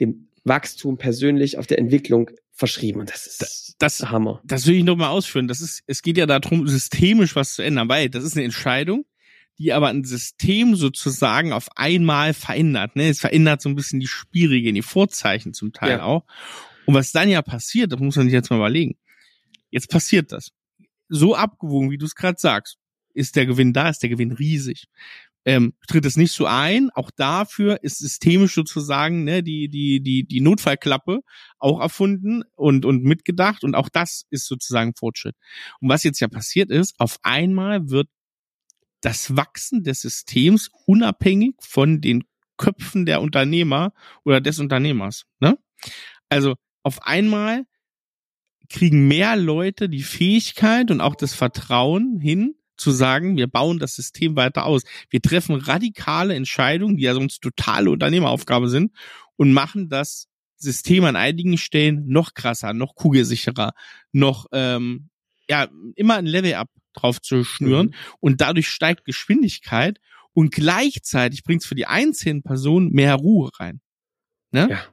dem 0.00 0.28
Wachstum 0.44 0.98
persönlich 0.98 1.58
auf 1.58 1.66
der 1.66 1.78
Entwicklung 1.78 2.30
verschrieben 2.52 3.00
und 3.00 3.10
das 3.10 3.26
ist 3.26 3.74
Das, 3.78 4.00
Hammer. 4.10 4.40
das 4.44 4.66
will 4.66 4.76
ich 4.76 4.84
noch 4.84 4.96
mal 4.96 5.08
ausführen. 5.10 5.48
Das 5.48 5.60
ist, 5.60 5.82
es 5.86 6.02
geht 6.02 6.18
ja 6.18 6.26
darum, 6.26 6.66
systemisch 6.68 7.34
was 7.36 7.54
zu 7.54 7.62
ändern, 7.62 7.88
weil 7.88 8.08
das 8.08 8.24
ist 8.24 8.36
eine 8.36 8.44
Entscheidung, 8.44 9.04
die 9.58 9.72
aber 9.72 9.88
ein 9.88 10.04
System 10.04 10.76
sozusagen 10.76 11.52
auf 11.52 11.68
einmal 11.76 12.32
verändert. 12.32 12.96
Ne? 12.96 13.08
Es 13.08 13.20
verändert 13.20 13.60
so 13.60 13.68
ein 13.68 13.74
bisschen 13.74 14.00
die 14.00 14.06
Spielregeln, 14.06 14.74
die 14.74 14.82
Vorzeichen 14.82 15.52
zum 15.52 15.72
Teil 15.72 15.98
Ja. 15.98 16.02
auch. 16.04 16.24
Und 16.86 16.94
was 16.94 17.12
dann 17.12 17.28
ja 17.28 17.42
passiert, 17.42 17.92
das 17.92 18.00
muss 18.00 18.16
man 18.16 18.26
sich 18.26 18.32
jetzt 18.32 18.50
mal 18.50 18.56
überlegen. 18.56 18.96
Jetzt 19.70 19.90
passiert 19.90 20.32
das. 20.32 20.52
So 21.08 21.34
abgewogen, 21.34 21.90
wie 21.90 21.98
du 21.98 22.06
es 22.06 22.14
gerade 22.14 22.38
sagst, 22.38 22.78
ist 23.14 23.36
der 23.36 23.46
Gewinn 23.46 23.72
da, 23.72 23.88
ist 23.88 24.02
der 24.02 24.10
Gewinn 24.10 24.32
riesig. 24.32 24.84
Ähm, 25.44 25.74
tritt 25.86 26.04
es 26.04 26.16
nicht 26.16 26.32
so 26.32 26.46
ein, 26.46 26.90
auch 26.90 27.10
dafür 27.10 27.82
ist 27.82 27.98
systemisch 27.98 28.54
sozusagen 28.54 29.24
ne, 29.24 29.42
die, 29.42 29.68
die, 29.68 30.00
die, 30.02 30.24
die 30.24 30.40
Notfallklappe 30.40 31.20
auch 31.58 31.80
erfunden 31.80 32.42
und, 32.54 32.84
und 32.84 33.02
mitgedacht 33.02 33.64
und 33.64 33.74
auch 33.74 33.88
das 33.88 34.26
ist 34.30 34.46
sozusagen 34.46 34.94
Fortschritt. 34.94 35.36
Und 35.80 35.88
was 35.88 36.04
jetzt 36.04 36.20
ja 36.20 36.28
passiert 36.28 36.70
ist, 36.70 36.94
auf 36.98 37.18
einmal 37.22 37.88
wird 37.88 38.08
das 39.00 39.36
Wachsen 39.36 39.84
des 39.84 40.00
Systems 40.00 40.70
unabhängig 40.86 41.54
von 41.60 42.00
den 42.00 42.24
Köpfen 42.56 43.06
der 43.06 43.20
Unternehmer 43.20 43.92
oder 44.24 44.40
des 44.40 44.58
Unternehmers. 44.58 45.24
Ne? 45.40 45.58
Also 46.28 46.56
auf 46.82 47.02
einmal 47.02 47.64
kriegen 48.68 49.08
mehr 49.08 49.36
Leute 49.36 49.88
die 49.88 50.02
Fähigkeit 50.02 50.90
und 50.90 51.00
auch 51.00 51.14
das 51.14 51.34
Vertrauen 51.34 52.20
hin, 52.20 52.54
zu 52.76 52.92
sagen, 52.92 53.36
wir 53.36 53.48
bauen 53.48 53.78
das 53.78 53.96
System 53.96 54.36
weiter 54.36 54.64
aus. 54.64 54.84
Wir 55.10 55.20
treffen 55.20 55.56
radikale 55.56 56.34
Entscheidungen, 56.34 56.96
die 56.96 57.02
ja 57.04 57.14
sonst 57.14 57.40
totale 57.40 57.90
Unternehmeraufgabe 57.90 58.68
sind 58.68 58.92
und 59.36 59.52
machen 59.52 59.88
das 59.88 60.28
System 60.56 61.04
an 61.04 61.16
einigen 61.16 61.58
Stellen 61.58 62.06
noch 62.06 62.34
krasser, 62.34 62.72
noch 62.72 62.94
kugelsicherer, 62.94 63.72
noch 64.12 64.46
ähm, 64.52 65.08
ja 65.48 65.68
immer 65.94 66.16
ein 66.16 66.26
Level 66.26 66.54
up 66.54 66.68
drauf 66.94 67.20
zu 67.20 67.44
schnüren 67.44 67.88
Mhm. 67.88 67.94
und 68.20 68.40
dadurch 68.40 68.68
steigt 68.68 69.04
Geschwindigkeit 69.04 70.00
und 70.32 70.52
gleichzeitig 70.52 71.44
bringt 71.44 71.62
es 71.62 71.66
für 71.68 71.74
die 71.74 71.86
einzelnen 71.86 72.42
Personen 72.42 72.90
mehr 72.92 73.14
Ruhe 73.14 73.50
rein. 73.58 73.80
Ne? 74.52 74.68
Ja. 74.70 74.84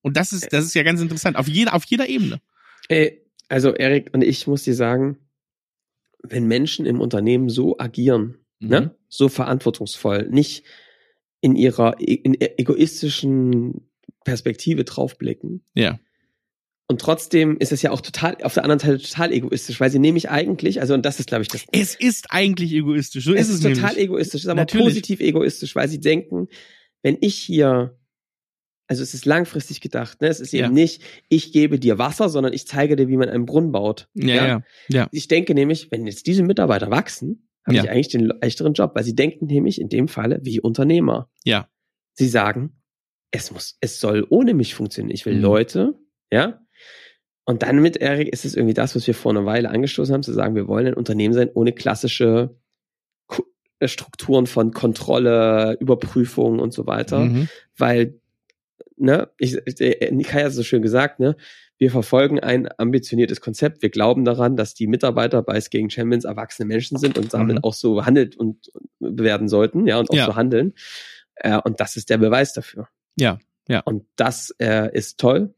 Und 0.00 0.16
das 0.16 0.32
ist 0.32 0.52
das 0.52 0.64
ist 0.64 0.74
ja 0.74 0.82
ganz 0.82 1.00
interessant 1.00 1.36
auf 1.36 1.48
jeder 1.48 1.74
auf 1.74 1.84
jeder 1.84 2.08
Ebene. 2.08 2.40
Ey, 2.88 3.22
also 3.48 3.72
Erik 3.74 4.10
und 4.12 4.22
ich 4.22 4.46
muss 4.46 4.64
dir 4.64 4.74
sagen, 4.74 5.18
wenn 6.22 6.46
Menschen 6.46 6.86
im 6.86 7.00
Unternehmen 7.00 7.48
so 7.48 7.78
agieren, 7.78 8.38
Mhm. 8.60 8.68
ne? 8.68 8.96
so 9.08 9.28
verantwortungsvoll, 9.28 10.28
nicht 10.30 10.64
in 11.40 11.56
ihrer 11.56 12.00
e- 12.00 12.14
in 12.14 12.40
egoistischen 12.40 13.88
Perspektive 14.24 14.84
draufblicken. 14.84 15.64
Ja. 15.74 15.98
Und 16.92 17.00
trotzdem 17.00 17.56
ist 17.56 17.72
es 17.72 17.80
ja 17.80 17.90
auch 17.90 18.02
total, 18.02 18.36
auf 18.42 18.52
der 18.52 18.64
anderen 18.64 18.78
Seite 18.78 18.98
total 19.02 19.32
egoistisch, 19.32 19.80
weil 19.80 19.90
sie 19.90 19.98
nämlich 19.98 20.28
eigentlich, 20.28 20.82
also 20.82 20.92
und 20.92 21.06
das 21.06 21.18
ist, 21.18 21.26
glaube 21.26 21.40
ich, 21.40 21.48
das. 21.48 21.64
Es 21.72 21.94
ist 21.94 22.26
eigentlich 22.30 22.70
egoistisch. 22.74 23.24
So 23.24 23.32
es 23.32 23.48
ist 23.48 23.54
es 23.56 23.60
total 23.62 23.92
nämlich. 23.94 23.96
egoistisch, 24.04 24.42
ist 24.42 24.48
aber 24.48 24.60
Natürlich. 24.60 24.88
positiv 24.88 25.20
egoistisch, 25.20 25.74
weil 25.74 25.88
sie 25.88 26.00
denken, 26.00 26.48
wenn 27.02 27.16
ich 27.22 27.34
hier, 27.36 27.98
also 28.88 29.02
es 29.02 29.14
ist 29.14 29.24
langfristig 29.24 29.80
gedacht, 29.80 30.20
ne? 30.20 30.28
Es 30.28 30.38
ist 30.38 30.52
eben 30.52 30.64
Ja. 30.64 30.68
nicht, 30.70 31.00
ich 31.30 31.52
gebe 31.52 31.78
dir 31.78 31.96
Wasser, 31.96 32.28
sondern 32.28 32.52
ich 32.52 32.66
zeige 32.66 32.94
dir, 32.94 33.08
wie 33.08 33.16
man 33.16 33.30
einen 33.30 33.46
Brunnen 33.46 33.72
baut. 33.72 34.08
Ja, 34.12 34.46
ja, 34.46 34.62
ja. 34.88 35.08
Ich 35.12 35.28
denke 35.28 35.54
nämlich, 35.54 35.90
wenn 35.90 36.06
jetzt 36.06 36.26
diese 36.26 36.42
Mitarbeiter 36.42 36.90
wachsen, 36.90 37.48
habe 37.64 37.76
Ja. 37.76 37.84
ich 37.84 37.90
eigentlich 37.90 38.08
den 38.08 38.26
leichteren 38.26 38.74
Job, 38.74 38.92
weil 38.94 39.04
sie 39.04 39.14
denken 39.14 39.46
nämlich 39.46 39.80
in 39.80 39.88
dem 39.88 40.08
Falle 40.08 40.40
wie 40.42 40.60
Unternehmer. 40.60 41.30
Ja. 41.44 41.68
Sie 42.12 42.28
sagen, 42.28 42.82
es 43.30 43.50
muss, 43.50 43.78
es 43.80 43.98
soll 43.98 44.26
ohne 44.28 44.52
mich 44.52 44.74
funktionieren. 44.74 45.14
Ich 45.14 45.24
will 45.24 45.36
Mhm. 45.36 45.40
Leute, 45.42 45.94
ja. 46.30 46.58
Und 47.44 47.62
dann 47.62 47.80
mit 47.82 47.96
Erik 47.96 48.28
ist 48.28 48.44
es 48.44 48.54
irgendwie 48.54 48.74
das, 48.74 48.94
was 48.94 49.06
wir 49.06 49.14
vor 49.14 49.32
einer 49.32 49.44
Weile 49.44 49.70
angestoßen 49.70 50.14
haben, 50.14 50.22
zu 50.22 50.32
sagen, 50.32 50.54
wir 50.54 50.68
wollen 50.68 50.86
ein 50.86 50.94
Unternehmen 50.94 51.34
sein 51.34 51.50
ohne 51.52 51.72
klassische 51.72 52.54
äh, 53.80 53.88
Strukturen 53.88 54.46
von 54.46 54.72
Kontrolle, 54.72 55.76
Überprüfung 55.80 56.58
und 56.60 56.72
so 56.72 56.86
weiter 56.86 57.20
Mhm. 57.26 57.48
weil, 57.76 58.20
ne, 58.96 59.28
ich, 59.38 59.56
Nikai 60.10 60.42
hat 60.42 60.50
es 60.50 60.54
so 60.54 60.62
schön 60.62 60.82
gesagt, 60.82 61.18
ne, 61.18 61.36
wir 61.78 61.90
verfolgen 61.90 62.38
ein 62.38 62.68
ambitioniertes 62.78 63.40
Konzept. 63.40 63.82
Wir 63.82 63.90
glauben 63.90 64.24
daran, 64.24 64.56
dass 64.56 64.74
die 64.74 64.86
Mitarbeiter 64.86 65.42
bei 65.42 65.60
Skating 65.60 65.90
Champions 65.90 66.24
erwachsene 66.24 66.64
Menschen 66.66 66.96
sind 66.96 67.18
und 67.18 67.34
damit 67.34 67.56
Mhm. 67.56 67.64
auch 67.64 67.74
so 67.74 68.06
handelt 68.06 68.36
und 68.36 68.70
und 69.00 69.18
werden 69.20 69.48
sollten, 69.48 69.88
ja, 69.88 69.98
und 69.98 70.08
auch 70.10 70.14
Ja. 70.14 70.26
so 70.26 70.36
handeln. 70.36 70.74
Äh, 71.34 71.58
und 71.64 71.80
das 71.80 71.96
ist 71.96 72.08
der 72.08 72.18
Beweis 72.18 72.52
dafür. 72.52 72.86
Ja, 73.16 73.40
ja. 73.66 73.80
Und 73.80 74.04
das 74.14 74.54
äh, 74.60 74.96
ist 74.96 75.18
toll. 75.18 75.54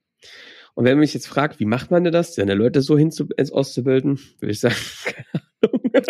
Und 0.75 0.85
wenn 0.85 0.95
man 0.95 1.01
mich 1.01 1.15
jetzt 1.15 1.29
fragt, 1.29 1.61
wie 1.61 1.67
macht 1.67 1.91
man 1.91 2.05
denn 2.05 2.13
das, 2.13 2.35
seine 2.35 2.55
Leute 2.55 2.83
so 2.83 2.99
hinzu 2.99 3.29
ins 3.37 3.53
auszubilden, 3.53 4.19
würde 4.41 4.53
ich 4.53 4.61
sagen, 4.61 4.75
keine 5.05 5.27
Ahnung. 5.63 5.93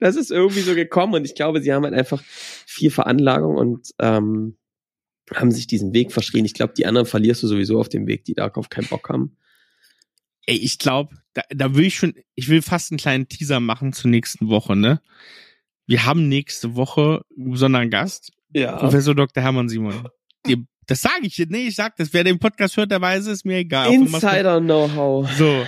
das 0.00 0.16
ist 0.16 0.30
irgendwie 0.30 0.60
so 0.60 0.74
gekommen 0.74 1.14
und 1.14 1.24
ich 1.24 1.34
glaube, 1.34 1.62
sie 1.62 1.72
haben 1.72 1.84
halt 1.84 1.94
einfach 1.94 2.22
viel 2.24 2.90
Veranlagung 2.90 3.56
und 3.56 3.90
ähm, 4.00 4.56
haben 5.34 5.50
sich 5.50 5.66
diesen 5.66 5.92
Weg 5.92 6.12
verschrien. 6.12 6.44
Ich 6.44 6.54
glaube, 6.54 6.74
die 6.76 6.86
anderen 6.86 7.06
verlierst 7.06 7.42
du 7.42 7.46
sowieso 7.46 7.78
auf 7.78 7.88
dem 7.88 8.06
Weg, 8.06 8.24
die 8.24 8.34
darauf 8.34 8.68
keinen 8.68 8.88
Bock 8.88 9.08
haben. 9.08 9.36
Ey, 10.46 10.56
ich 10.56 10.78
glaube, 10.78 11.16
da, 11.34 11.42
da 11.50 11.74
will 11.74 11.86
ich 11.86 11.96
schon, 11.96 12.14
ich 12.34 12.48
will 12.48 12.62
fast 12.62 12.92
einen 12.92 12.98
kleinen 12.98 13.28
Teaser 13.28 13.58
machen 13.58 13.92
zur 13.92 14.10
nächsten 14.10 14.48
Woche, 14.48 14.76
ne? 14.76 15.00
Wir 15.86 16.04
haben 16.04 16.28
nächste 16.28 16.76
Woche 16.76 17.22
einen 17.36 17.50
besonderen 17.50 17.90
Gast, 17.90 18.32
Ja. 18.52 18.76
Professor 18.76 19.14
Dr. 19.14 19.42
Hermann 19.42 19.68
Simon. 19.68 20.08
Die, 20.46 20.64
das 20.86 21.02
sage 21.02 21.22
ich 21.22 21.36
jetzt, 21.38 21.50
nee, 21.50 21.66
ich 21.68 21.76
sag 21.76 21.96
das. 21.96 22.12
Wer 22.12 22.24
den 22.24 22.38
Podcast 22.38 22.76
hört, 22.76 22.90
der 22.90 23.00
weiß 23.00 23.26
es, 23.26 23.44
mir 23.44 23.58
egal. 23.58 23.96
Machst- 23.98 24.22
Insider-Know-how 24.24 25.30
So. 25.32 25.64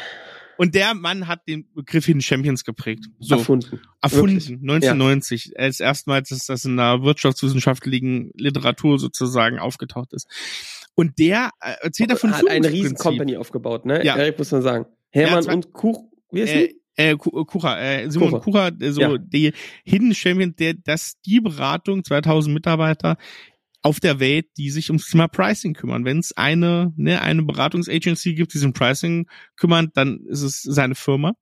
Und 0.57 0.75
der 0.75 0.93
Mann 0.95 1.29
hat 1.29 1.47
den 1.47 1.69
Begriff 1.73 2.07
Hidden 2.07 2.21
Champions 2.21 2.65
geprägt. 2.65 3.05
So. 3.21 3.37
erfunden. 3.37 3.81
erfunden, 4.03 4.35
Wirklich? 4.41 4.49
1990, 4.61 5.53
als 5.59 5.79
erstmals, 5.79 6.31
dass 6.31 6.47
das 6.47 6.65
in 6.65 6.77
der 6.77 7.03
wirtschaftswissenschaftlichen 7.03 8.33
Literatur 8.35 8.99
sozusagen 8.99 9.59
aufgetaucht 9.59 10.13
ist. 10.13 10.27
Und 10.95 11.19
der 11.21 11.51
äh, 11.61 11.75
erzählt 11.83 12.11
davon 12.11 12.33
hat 12.37 12.49
eine 12.49 12.71
riesen. 12.71 12.97
Company 12.97 13.37
aufgebaut, 13.37 13.87
ne? 13.87 14.05
Ja. 14.05 14.17
Erik 14.17 14.37
muss 14.39 14.51
man 14.51 14.63
sagen. 14.63 14.87
Hermann 15.11 15.45
zwei- 15.45 15.53
und 15.55 15.73
Kuch, 15.73 16.05
wie 16.33 16.41
ist 16.41 16.51
Äh, 16.51 16.69
die? 16.69 16.81
äh, 16.97 17.15
Ku- 17.17 17.45
Kucha, 17.45 17.79
äh, 17.81 18.11
Simon 18.11 18.31
Kucher. 18.33 18.41
Kucher, 18.71 18.73
äh, 18.81 18.91
so 18.91 19.01
Ja. 19.01 19.17
die 19.19 19.53
Hidden 19.85 20.13
Champion, 20.15 20.57
der, 20.57 20.75
das 20.75 21.21
die 21.25 21.41
Beratung, 21.41 22.03
2000 22.03 22.53
Mitarbeiter 22.53 23.17
auf 23.83 24.01
der 24.01 24.21
Welt, 24.21 24.47
die 24.57 24.71
sich 24.71 24.91
ums 24.91 25.09
Thema 25.09 25.29
Pricing 25.29 25.75
kümmern. 25.75 26.05
Wenn 26.05 26.19
es 26.19 26.37
eine, 26.37 26.93
ne, 26.97 27.23
eine 27.23 27.43
Beratungsagency 27.43 28.35
gibt, 28.35 28.53
die 28.53 28.59
sich 28.59 28.67
um 28.67 28.73
Pricing 28.73 29.29
kümmert, 29.57 29.97
dann 29.97 30.21
ist 30.27 30.43
es 30.43 30.63
seine 30.63 30.95
Firma. 30.95 31.35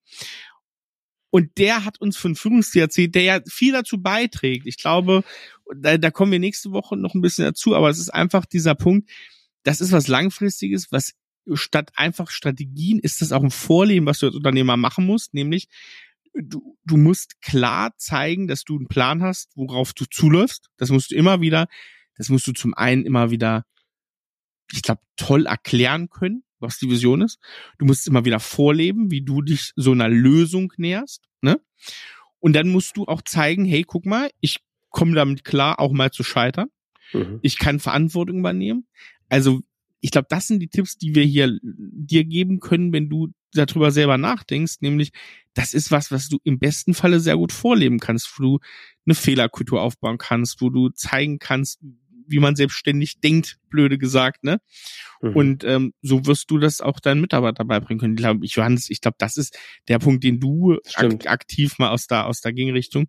Und 1.31 1.59
der 1.59 1.85
hat 1.85 2.01
uns 2.01 2.17
von 2.17 2.35
Führungsstil 2.35 2.83
erzählt, 2.83 3.15
der 3.15 3.23
ja 3.23 3.41
viel 3.49 3.73
dazu 3.73 4.01
beiträgt. 4.01 4.67
Ich 4.67 4.77
glaube, 4.77 5.25
da, 5.75 5.99
da 5.99 6.11
kommen 6.11 6.33
wir 6.33 6.39
nächste 6.39 6.73
Woche 6.73 6.97
noch 6.97 7.15
ein 7.15 7.21
bisschen 7.21 7.45
dazu, 7.45 7.75
aber 7.75 7.91
es 7.91 7.99
ist 7.99 8.11
einfach 8.11 8.47
dieser 8.47 8.75
Punkt, 8.75 9.11
das 9.63 9.81
ist 9.81 9.93
was 9.93 10.09
Langfristiges, 10.09 10.93
was 10.93 11.15
statt 11.55 11.93
einfach 11.95 12.31
Strategien 12.31 12.99
ist 12.99 13.21
das 13.21 13.33
auch 13.33 13.43
ein 13.43 13.51
Vorleben, 13.51 14.07
was 14.07 14.19
du 14.19 14.27
als 14.27 14.37
Unternehmer 14.37 14.77
machen 14.77 15.07
musst, 15.07 15.35
nämlich 15.35 15.69
du, 16.35 16.77
du 16.85 16.97
musst 16.97 17.41
klar 17.41 17.97
zeigen, 17.97 18.47
dass 18.47 18.65
du 18.65 18.77
einen 18.77 18.89
Plan 18.89 19.23
hast, 19.23 19.51
worauf 19.57 19.93
du 19.93 20.05
zuläufst. 20.07 20.69
Das 20.77 20.91
musst 20.91 21.11
du 21.11 21.15
immer 21.15 21.41
wieder, 21.41 21.67
das 22.17 22.29
musst 22.29 22.47
du 22.47 22.53
zum 22.53 22.75
einen 22.75 23.05
immer 23.05 23.31
wieder, 23.31 23.65
ich 24.73 24.83
glaube, 24.83 25.01
toll 25.17 25.47
erklären 25.47 26.09
können, 26.09 26.43
was 26.59 26.79
die 26.79 26.91
Vision 26.91 27.23
ist. 27.23 27.39
Du 27.79 27.87
musst 27.87 28.07
immer 28.09 28.25
wieder 28.25 28.41
vorleben, 28.41 29.11
wie 29.11 29.23
du 29.23 29.43
dich 29.43 29.73
so 29.77 29.93
einer 29.93 30.09
Lösung 30.09 30.73
näherst, 30.77 31.25
ne? 31.41 31.61
Und 32.39 32.55
dann 32.55 32.69
musst 32.69 32.97
du 32.97 33.07
auch 33.07 33.23
zeigen, 33.23 33.65
hey, 33.65 33.83
guck 33.85 34.07
mal, 34.07 34.31
ich 34.41 34.59
komme 34.91 35.15
damit 35.15 35.45
klar, 35.45 35.81
auch 35.81 35.93
mal 35.93 36.11
zu 36.11 36.23
scheitern 36.23 36.69
Mhm. 37.13 37.39
ich 37.43 37.59
kann 37.59 37.81
Verantwortung 37.81 38.39
übernehmen. 38.39 38.87
Also 39.29 39.61
ich 40.01 40.11
glaube, 40.11 40.27
das 40.31 40.47
sind 40.47 40.61
die 40.61 40.69
Tipps, 40.69 40.99
die 40.99 41.15
wir 41.15 41.25
hier 41.25 41.59
dir 41.63 42.25
geben 42.25 42.61
können, 42.61 42.93
wenn 42.93 43.09
du 43.09 43.29
darüber 43.53 43.91
selber 43.91 44.19
nachdenkst, 44.19 44.77
nämlich 44.81 45.13
das 45.55 45.73
ist 45.73 45.91
was, 45.91 46.11
was 46.11 46.29
du 46.29 46.39
im 46.45 46.59
besten 46.59 46.95
Falle 46.95 47.21
sehr 47.21 47.37
gut 47.37 47.53
vorleben 47.53 47.99
kannst, 47.99 48.39
wo 48.39 48.43
du 48.43 48.59
eine 49.07 49.15
Fehlerkultur 49.15 49.81
aufbauen 49.81 50.19
kannst, 50.19 50.61
wo 50.61 50.69
du 50.69 50.91
zeigen 50.91 51.39
kannst, 51.39 51.81
wie 52.29 52.39
man 52.39 52.57
selbstständig 52.57 53.21
denkt, 53.21 53.59
blöde 53.69 53.99
gesagt, 53.99 54.45
ne? 54.45 54.61
Mhm. 55.23 55.37
Und 55.37 55.65
ähm, 55.65 55.93
so 56.03 56.27
wirst 56.27 56.51
du 56.51 56.59
das 56.59 56.81
auch 56.81 57.01
deinen 57.01 57.21
Mitarbeiter 57.21 57.65
beibringen 57.65 58.01
können. 58.01 58.15
Ich 58.15 58.19
glaube, 58.21 58.45
ich, 58.45 58.53
Johannes, 58.55 58.91
ich 58.91 59.01
glaube, 59.01 59.17
das 59.19 59.37
ist 59.37 59.59
der 59.89 59.99
Punkt, 59.99 60.25
den 60.25 60.41
du 60.41 60.79
ak 60.95 61.27
aktiv 61.27 61.79
mal 61.79 61.91
aus 61.91 62.07
der 62.07 62.27
aus 62.27 62.41
der 62.41 62.53
Gegenrichtung, 62.53 63.07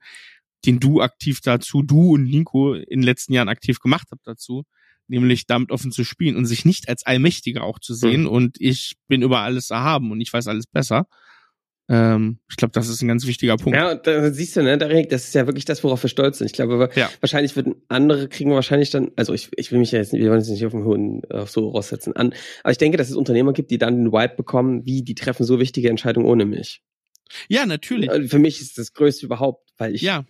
den 0.66 0.80
du 0.80 1.02
aktiv 1.02 1.42
dazu, 1.42 1.84
du 1.84 2.14
und 2.14 2.24
Nico 2.24 2.74
in 2.74 3.02
den 3.02 3.04
letzten 3.04 3.34
Jahren 3.34 3.50
aktiv 3.50 3.80
gemacht 3.80 4.08
habt 4.12 4.26
dazu, 4.26 4.64
nämlich 5.08 5.46
damit 5.46 5.72
offen 5.72 5.92
zu 5.92 6.04
spielen 6.04 6.36
und 6.36 6.46
sich 6.46 6.66
nicht 6.66 6.90
als 6.90 7.06
Allmächtiger 7.06 7.64
auch 7.64 7.80
zu 7.80 7.94
sehen 7.94 8.22
Mhm. 8.24 8.28
und 8.30 8.58
ich 8.60 8.96
bin 9.08 9.22
über 9.22 9.40
alles 9.40 9.70
erhaben 9.70 10.12
und 10.12 10.20
ich 10.22 10.34
weiß 10.34 10.48
alles 10.48 10.68
besser. 10.68 11.08
Ähm, 11.89 12.39
ich 12.50 12.58
glaube, 12.58 12.74
das 12.74 12.89
ist 12.89 13.01
ein 13.01 13.08
ganz 13.08 13.25
wichtiger 13.25 13.56
Punkt. 13.56 13.77
Ja, 13.77 13.96
da 13.96 14.29
siehst 14.32 14.56
du, 14.58 14.62
ne, 14.62 14.72
Erik, 14.79 15.08
das 15.10 15.24
ist 15.25 15.36
ja 15.36 15.46
wirklich 15.48 15.63
das, 15.63 15.84
worauf 15.86 16.03
wir 16.03 16.10
stolz 16.10 16.38
sind. 16.39 16.48
Ich 16.48 16.53
glaube, 16.53 16.89
Ja. 16.96 17.10
wahrscheinlich 17.22 17.56
würden 17.56 17.75
andere 17.88 18.27
kriegen 18.27 18.51
wahrscheinlich 18.51 18.89
dann, 18.89 19.12
also 19.15 19.34
ich, 19.34 19.50
ich 19.56 19.72
will 19.72 19.79
mich 19.79 19.91
ja 19.94 20.00
jetzt, 20.00 20.12
nicht- 20.12 20.22
wir 20.22 20.29
wollen 20.29 20.39
uns 20.39 20.50
nicht 20.50 20.65
auf 20.65 20.74
den 20.74 20.84
hohen, 20.84 21.24
auf 21.32 21.50
so 21.50 21.70
raussetzen 21.70 22.13
an, 22.15 22.34
aber 22.63 22.72
ich 22.72 22.77
denke, 22.77 22.98
dass 22.98 23.10
es 23.10 23.15
Unternehmer 23.15 23.53
gibt, 23.53 23.72
die 23.72 23.77
dann 23.77 23.96
den 24.03 24.12
Vibe 24.12 24.36
bekommen, 24.36 24.86
wie 24.86 25.01
die 25.01 25.15
treffen 25.15 25.46
so 25.46 25.60
wichtige 25.60 25.89
Entscheidungen 25.89 26.27
ohne 26.27 26.46
mich. 26.46 26.82
Ja, 27.48 27.65
natürlich. 27.65 28.10
Also 28.12 28.27
Für 28.27 28.39
mich 28.39 28.60
ist 28.60 28.77
das 28.77 28.91
Größte 28.94 29.25
überhaupt, 29.25 29.70
weil 29.77 29.96
ich, 29.96 30.01
Ja, 30.01 30.25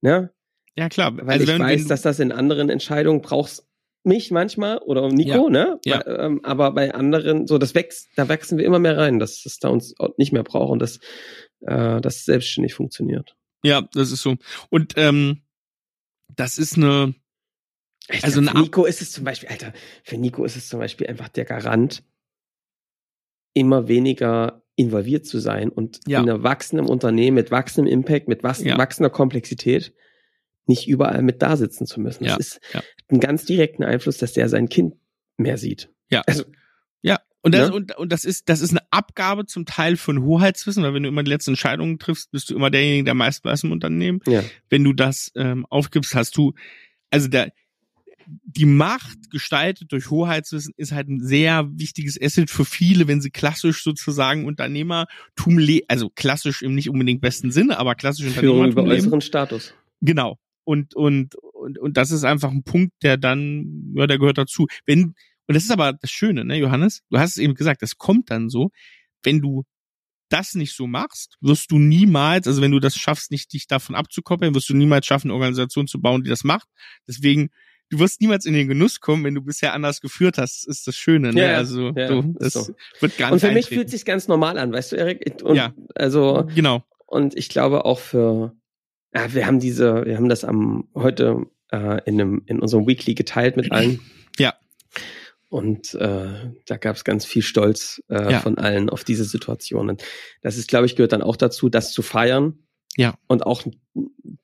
ne, 0.00 0.30
ja 0.74 0.88
klar. 0.88 1.14
weil 1.18 1.28
also 1.28 1.42
ich 1.44 1.48
wenn, 1.50 1.60
weiß, 1.60 1.82
wenn, 1.82 1.88
dass 1.88 2.00
das 2.02 2.18
in 2.18 2.32
anderen 2.32 2.70
Entscheidungen 2.70 3.20
brauchst 3.20 3.67
mich 4.08 4.30
manchmal 4.32 4.78
oder 4.78 5.08
Nico, 5.08 5.48
ne? 5.48 5.78
Ja. 5.84 6.02
Weil, 6.04 6.20
ähm, 6.20 6.40
aber 6.44 6.72
bei 6.72 6.92
anderen, 6.92 7.46
so 7.46 7.58
das 7.58 7.74
wächst, 7.76 8.08
da 8.16 8.28
wachsen 8.28 8.58
wir 8.58 8.64
immer 8.64 8.80
mehr 8.80 8.96
rein, 8.98 9.18
dass 9.20 9.44
es 9.46 9.58
da 9.60 9.68
uns 9.68 9.94
nicht 10.16 10.32
mehr 10.32 10.42
braucht 10.42 10.72
und 10.72 10.80
dass 10.80 10.98
äh, 11.60 12.00
das 12.00 12.24
selbstständig 12.24 12.74
funktioniert. 12.74 13.36
ja, 13.62 13.82
das 13.92 14.10
ist 14.10 14.22
so. 14.22 14.36
Und 14.70 14.94
ähm, 14.96 15.42
das 16.34 16.58
ist 16.58 16.76
eine, 16.76 17.14
Ich 18.10 18.24
Also 18.24 18.40
glaub, 18.40 18.50
für 18.52 18.56
eine- 18.56 18.64
Nico 18.64 18.84
ist 18.86 19.02
es 19.02 19.12
zum 19.12 19.24
Beispiel, 19.24 19.48
Alter, 19.48 19.72
für 20.02 20.16
Nico 20.18 20.44
ist 20.44 20.56
es 20.56 20.68
zum 20.68 20.80
Beispiel 20.80 21.06
einfach 21.06 21.28
der 21.28 21.44
Garant, 21.44 22.02
immer 23.54 23.88
weniger 23.88 24.62
involviert 24.76 25.26
zu 25.26 25.38
sein 25.40 25.68
und 25.70 26.00
Ja. 26.06 26.20
in 26.22 26.30
einem 26.30 26.42
wachsenden 26.44 26.86
Unternehmen 26.88 27.34
mit 27.34 27.50
wachsendem 27.50 27.92
Impact, 27.92 28.28
mit 28.28 28.42
wachs 28.44 28.62
Ja. 28.62 28.78
wachsender 28.78 29.10
Komplexität 29.10 29.92
nicht 30.68 30.86
überall 30.88 31.22
mit 31.22 31.42
da 31.42 31.56
sitzen 31.56 31.86
zu 31.86 32.00
müssen. 32.00 32.24
Das 32.24 32.32
Ja, 32.32 32.36
ist 32.38 32.60
ja. 32.74 32.82
einen 33.08 33.20
ganz 33.20 33.44
direkten 33.44 33.82
Einfluss, 33.84 34.18
dass 34.18 34.32
der 34.32 34.48
sein 34.48 34.68
Kind 34.68 34.94
mehr 35.36 35.58
sieht. 35.58 35.90
Ja. 36.10 36.22
Also, 36.26 36.44
Ja, 37.02 37.18
und 37.42 37.54
das, 37.54 37.68
Ne? 37.70 37.74
und, 37.76 37.96
und 37.96 38.12
das 38.12 38.24
ist, 38.24 38.48
das 38.48 38.60
ist 38.60 38.70
eine 38.70 38.82
Abgabe 38.90 39.46
zum 39.46 39.64
Teil 39.64 39.96
von 39.96 40.22
Hoheitswissen, 40.22 40.82
weil 40.82 40.94
wenn 40.94 41.04
du 41.04 41.08
immer 41.08 41.22
die 41.22 41.30
letzten 41.30 41.52
Entscheidungen 41.52 41.98
triffst, 41.98 42.30
bist 42.32 42.50
du 42.50 42.54
immer 42.56 42.70
derjenige, 42.70 43.04
der 43.04 43.14
meist 43.14 43.44
weiß 43.44 43.64
im 43.64 43.72
Unternehmen. 43.72 44.20
ja. 44.26 44.42
Wenn 44.68 44.84
du 44.84 44.92
das 44.92 45.30
ähm, 45.36 45.64
aufgibst, 45.70 46.14
hast 46.14 46.36
du, 46.36 46.52
also 47.10 47.28
der, 47.28 47.52
die 48.26 48.66
Macht 48.66 49.30
gestaltet 49.30 49.90
durch 49.92 50.10
Hoheitswissen 50.10 50.74
ist 50.76 50.92
halt 50.92 51.08
ein 51.08 51.20
sehr 51.24 51.66
wichtiges 51.72 52.20
Asset 52.20 52.50
für 52.50 52.64
viele, 52.66 53.08
wenn 53.08 53.22
sie 53.22 53.30
klassisch 53.30 53.82
sozusagen 53.82 54.44
Unternehmertum 54.44 55.58
le 55.58 55.80
also 55.88 56.10
klassisch 56.10 56.60
im 56.60 56.74
nicht 56.74 56.90
unbedingt 56.90 57.22
besten 57.22 57.52
Sinne, 57.52 57.78
aber 57.78 57.94
klassisch 57.94 58.26
Führung 58.32 58.58
über 58.66 58.82
Unternehmertum 58.82 58.88
leben. 58.90 59.06
äußeren 59.06 59.20
Status. 59.22 59.74
Genau. 60.02 60.38
Und, 60.68 60.94
und, 60.94 61.34
und, 61.36 61.78
und 61.78 61.96
das 61.96 62.10
ist 62.10 62.24
einfach 62.24 62.50
ein 62.50 62.62
Punkt, 62.62 62.92
der 63.02 63.16
dann, 63.16 63.90
ja, 63.94 64.06
der 64.06 64.18
gehört 64.18 64.36
dazu. 64.36 64.66
Wenn, 64.84 65.14
und 65.46 65.54
das 65.54 65.62
ist 65.64 65.70
aber 65.70 65.94
das 65.94 66.10
Schöne, 66.10 66.44
ne, 66.44 66.58
Johannes? 66.58 67.00
Du 67.08 67.18
hast 67.18 67.30
es 67.30 67.38
eben 67.38 67.54
gesagt, 67.54 67.80
das 67.80 67.96
kommt 67.96 68.30
dann 68.30 68.50
so, 68.50 68.70
wenn 69.22 69.40
du 69.40 69.64
das 70.28 70.54
nicht 70.54 70.74
so 70.76 70.86
machst, 70.86 71.38
wirst 71.40 71.70
du 71.70 71.78
niemals, 71.78 72.46
also 72.46 72.60
wenn 72.60 72.70
du 72.72 72.80
das 72.80 72.96
schaffst, 72.96 73.30
nicht 73.30 73.50
dich 73.54 73.66
davon 73.66 73.94
abzukoppeln, 73.94 74.54
wirst 74.54 74.68
du 74.68 74.74
niemals 74.74 75.06
schaffen, 75.06 75.28
eine 75.28 75.34
Organisation 75.36 75.86
zu 75.86 76.02
bauen, 76.02 76.22
die 76.22 76.28
das 76.28 76.44
macht. 76.44 76.68
Deswegen, 77.08 77.48
du 77.88 77.98
wirst 77.98 78.20
niemals 78.20 78.44
in 78.44 78.52
den 78.52 78.68
Genuss 78.68 79.00
kommen, 79.00 79.24
wenn 79.24 79.34
du 79.34 79.40
bisher 79.40 79.72
anders 79.72 80.02
geführt 80.02 80.36
hast, 80.36 80.68
ist 80.68 80.86
das 80.86 80.96
Schöne. 80.96 81.32
Ne? 81.32 81.40
Ja, 81.40 81.56
also 81.56 81.92
Ja, 81.96 82.08
du, 82.08 82.34
das 82.38 82.52
so. 82.52 82.74
wird 83.00 83.16
gar 83.16 83.28
Und 83.32 83.36
nicht 83.36 83.40
für 83.40 83.48
mich 83.54 83.56
eintreten. 83.64 83.74
fühlt 83.74 83.88
sich 83.90 84.04
ganz 84.04 84.28
normal 84.28 84.58
an, 84.58 84.70
weißt 84.70 84.92
du, 84.92 84.96
Erik? 84.96 85.42
Und 85.42 85.56
Ja. 85.56 85.72
Also, 85.94 86.46
Genau. 86.54 86.84
und 87.06 87.34
ich 87.34 87.48
glaube 87.48 87.86
auch 87.86 88.00
für, 88.00 88.54
ja, 89.22 89.34
wir 89.34 89.46
haben 89.46 89.60
diese, 89.60 90.04
wir 90.06 90.16
haben 90.16 90.28
das 90.28 90.44
am 90.44 90.88
heute 90.94 91.46
äh, 91.70 92.00
in 92.06 92.20
einem, 92.20 92.42
in 92.46 92.60
unserem 92.60 92.86
Weekly 92.86 93.14
geteilt 93.14 93.56
mit 93.56 93.72
allen. 93.72 94.00
Ja. 94.38 94.54
Und 95.48 95.94
äh, 95.94 96.52
da 96.66 96.76
gab 96.76 96.94
es 96.94 97.02
ganz 97.04 97.24
viel 97.24 97.42
Stolz 97.42 98.00
äh, 98.08 98.32
Ja. 98.32 98.40
von 98.40 98.56
allen 98.58 98.88
auf 98.90 99.02
diese 99.02 99.24
Situationen. 99.24 99.96
Das 100.42 100.56
ist, 100.58 100.68
glaube 100.68 100.86
ich, 100.86 100.94
gehört 100.94 101.12
dann 101.12 101.22
auch 101.22 101.36
dazu, 101.36 101.68
das 101.68 101.90
zu 101.92 102.02
feiern. 102.02 102.58
Ja. 102.96 103.14
Und 103.26 103.44
auch 103.46 103.62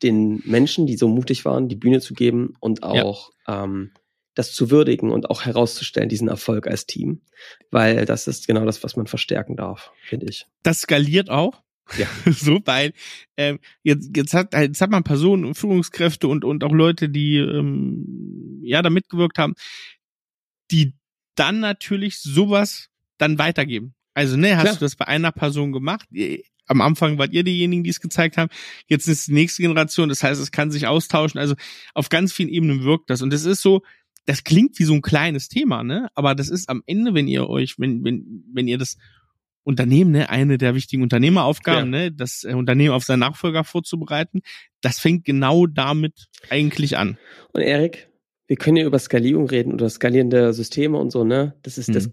den 0.03 0.43
Menschen, 0.47 0.87
die 0.87 0.97
so 0.97 1.09
mutig 1.09 1.45
waren, 1.45 1.69
die 1.69 1.77
Bühne 1.77 2.01
zu 2.01 2.15
geben 2.15 2.55
und 2.59 2.83
auch 2.83 3.31
ähm, 3.47 3.93
das 4.35 4.53
zu 4.53 4.71
würdigen 4.71 5.11
und 5.13 5.31
auch 5.31 5.45
herauszustellen, 5.45 6.09
diesen 6.09 6.29
Erfolg 6.29 6.67
als 6.67 6.87
Team. 6.87 7.21
Weil 7.71 8.05
das 8.05 8.27
ist 8.27 8.47
genau 8.49 8.65
das, 8.65 8.83
was 8.83 8.97
man 8.97 9.07
verstärken 9.07 9.57
darf, 9.57 9.93
finde 10.03 10.27
ich. 10.27 10.47
das 10.63 10.81
skaliert 10.81 11.31
auch. 11.31 11.63
Ja. 11.97 12.07
so, 12.33 12.61
weil 12.65 12.93
ähm, 13.37 13.59
jetzt, 13.83 14.17
jetzt, 14.17 14.35
hat, 14.35 14.55
jetzt 14.55 14.81
hat 14.81 14.91
man 14.91 15.05
Personen 15.05 15.45
und 15.45 15.55
Führungskräfte 15.55 16.29
und, 16.29 16.45
und 16.45 16.65
auch 16.65 16.73
Leute, 16.73 17.09
die 17.09 17.37
ähm, 17.37 18.61
ja 18.63 18.83
da 18.83 18.91
mitgewirkt 18.91 19.39
haben, 19.39 19.55
die 20.71 20.95
dann 21.35 21.61
natürlich 21.61 22.21
sowas 22.21 22.89
dann 23.19 23.39
weitergeben. 23.39 23.95
Also, 24.15 24.37
ne, 24.37 24.57
hast 24.57 24.63
Klar. 24.63 24.75
du 24.75 24.81
das 24.81 24.97
bei 24.97 25.09
einer 25.09 25.33
Person 25.33 25.73
gemacht? 25.73 26.09
Am 26.67 26.81
Anfang 26.81 27.19
wart 27.19 27.33
ihr 27.33 27.45
diejenigen, 27.45 27.83
die 27.83 27.91
es 27.91 28.01
gezeigt 28.01 28.37
haben. 28.39 28.51
Jetzt 28.87 29.09
ist 29.09 29.29
die 29.29 29.33
nächste 29.33 29.63
Generation. 29.63 30.09
Das 30.09 30.23
heißt, 30.23 30.41
es 30.41 30.53
kann 30.53 30.71
sich 30.71 30.87
austauschen. 30.87 31.39
Also 31.39 31.55
auf 31.93 32.09
ganz 32.09 32.33
vielen 32.33 32.49
Ebenen 32.49 32.85
wirkt 32.85 33.11
das. 33.11 33.23
Und 33.23 33.33
das 33.33 33.45
ist 33.45 33.61
so, 33.61 33.83
das 34.25 34.45
klingt 34.45 34.79
wie 34.79 34.85
so 34.85 34.95
ein 34.95 35.03
kleines 35.03 35.49
Thema, 35.49 35.83
ne? 35.83 36.09
Aber 36.15 36.35
das 36.35 36.49
ist 36.49 36.69
am 36.69 36.83
Ende, 36.87 37.13
wenn 37.13 37.29
ihr 37.29 37.49
euch, 37.49 37.79
wenn, 37.79 38.05
wenn, 38.05 38.45
wenn 38.53 38.69
ihr 38.69 38.79
das 38.79 38.97
Unternehmen, 39.65 40.13
ne, 40.13 40.29
eine 40.31 40.59
der 40.59 40.75
wichtigen 40.75 41.03
Unternehmeraufgaben, 41.03 41.91
ne, 41.91 42.13
das 42.13 42.45
äh, 42.45 42.53
Unternehmen 42.55 42.95
auf 42.95 43.05
seinen 43.05 43.21
Nachfolger 43.21 43.65
vorzubereiten, 43.65 44.43
das 44.83 44.99
fängt 44.99 45.25
genau 45.25 45.67
damit 45.67 46.27
eigentlich 46.51 46.97
an. 46.97 47.19
Und 47.53 47.63
Erik, 47.63 48.09
wir 48.47 48.57
können 48.57 48.77
ja 48.77 48.85
über 48.85 48.99
Skalierung 48.99 49.49
reden 49.49 49.73
oder 49.73 49.89
skalierende 49.89 50.53
Systeme 50.53 50.99
und 50.99 51.11
so, 51.11 51.25
ne? 51.25 51.55
Das 51.63 51.79
ist 51.79 51.95
das 51.95 52.09
Mhm. 52.09 52.13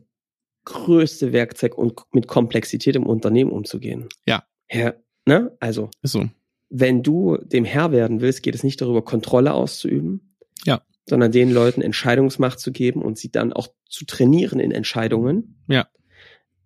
größte 0.64 1.34
Werkzeug, 1.34 1.78
um 1.78 1.94
mit 2.14 2.28
Komplexität 2.28 2.96
im 2.96 3.06
Unternehmen 3.06 3.52
umzugehen. 3.52 4.08
Ja. 4.26 4.44
Ja, 4.72 4.94
ne? 5.26 5.52
Also, 5.60 5.90
Ist 6.02 6.14
so. 6.14 6.30
wenn 6.70 7.04
du 7.04 7.38
dem 7.38 7.66
Herr 7.66 7.92
werden 7.92 8.22
willst, 8.22 8.44
geht 8.44 8.56
es 8.56 8.64
nicht 8.64 8.80
darüber, 8.80 9.04
Kontrolle 9.04 9.54
auszuüben. 9.54 10.36
Ja. 10.66 10.82
Sondern 11.06 11.32
den 11.34 11.52
Leuten 11.52 11.82
Entscheidungsmacht 11.82 12.60
zu 12.60 12.72
geben 12.72 13.02
und 13.02 13.18
sie 13.18 13.30
dann 13.32 13.52
auch 13.52 13.68
zu 13.90 14.06
trainieren 14.06 14.62
in 14.62 14.72
Entscheidungen. 14.72 15.62
Ja. 15.68 15.88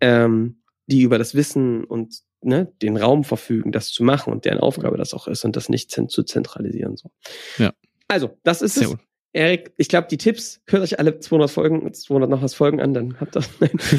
Ähm, 0.00 0.62
die 0.86 1.02
über 1.02 1.18
das 1.18 1.34
Wissen 1.34 1.84
und 1.84 2.20
ne, 2.42 2.72
den 2.82 2.96
Raum 2.96 3.24
verfügen, 3.24 3.72
das 3.72 3.90
zu 3.90 4.04
machen 4.04 4.32
und 4.32 4.44
deren 4.44 4.60
Aufgabe 4.60 4.96
das 4.96 5.14
auch 5.14 5.28
ist 5.28 5.44
und 5.44 5.56
das 5.56 5.68
nicht 5.68 5.90
zu 5.90 6.22
zentralisieren. 6.22 6.96
So. 6.96 7.10
Ja. 7.58 7.72
Also, 8.08 8.38
das 8.44 8.62
ist 8.62 8.74
Sehr 8.74 8.84
es. 8.84 8.90
gut. 8.90 9.00
Erik, 9.32 9.74
ich 9.76 9.90
glaube, 9.90 10.08
die 10.10 10.16
Tipps, 10.16 10.62
hört 10.66 10.82
euch 10.82 10.98
alle 10.98 11.18
200 11.18 11.50
Folgen, 11.50 11.92
200 11.92 12.30
noch 12.30 12.40
was 12.40 12.54
Folgen 12.54 12.80
an, 12.80 12.94
dann 12.94 13.20
habt 13.20 13.36
ihr. 13.36 13.42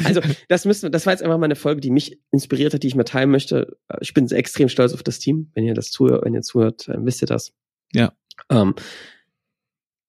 Also, 0.04 0.20
das 0.48 0.64
müssen 0.64 0.84
wir, 0.84 0.90
das 0.90 1.06
war 1.06 1.12
jetzt 1.12 1.22
einfach 1.22 1.38
mal 1.38 1.44
eine 1.44 1.54
Folge, 1.54 1.80
die 1.80 1.90
mich 1.90 2.18
inspiriert 2.32 2.74
hat, 2.74 2.82
die 2.82 2.88
ich 2.88 2.96
mal 2.96 3.04
teilen 3.04 3.30
möchte. 3.30 3.76
Ich 4.00 4.14
bin 4.14 4.28
extrem 4.30 4.68
stolz 4.68 4.94
auf 4.94 5.04
das 5.04 5.20
Team. 5.20 5.52
Wenn 5.54 5.64
ihr 5.64 5.74
das 5.74 5.92
zuhört, 5.92 6.24
wenn 6.24 6.34
ihr 6.34 6.42
zuhört, 6.42 6.88
wisst 6.88 7.22
ihr 7.22 7.28
das. 7.28 7.52
Ja. 7.92 8.12
Ähm, 8.50 8.74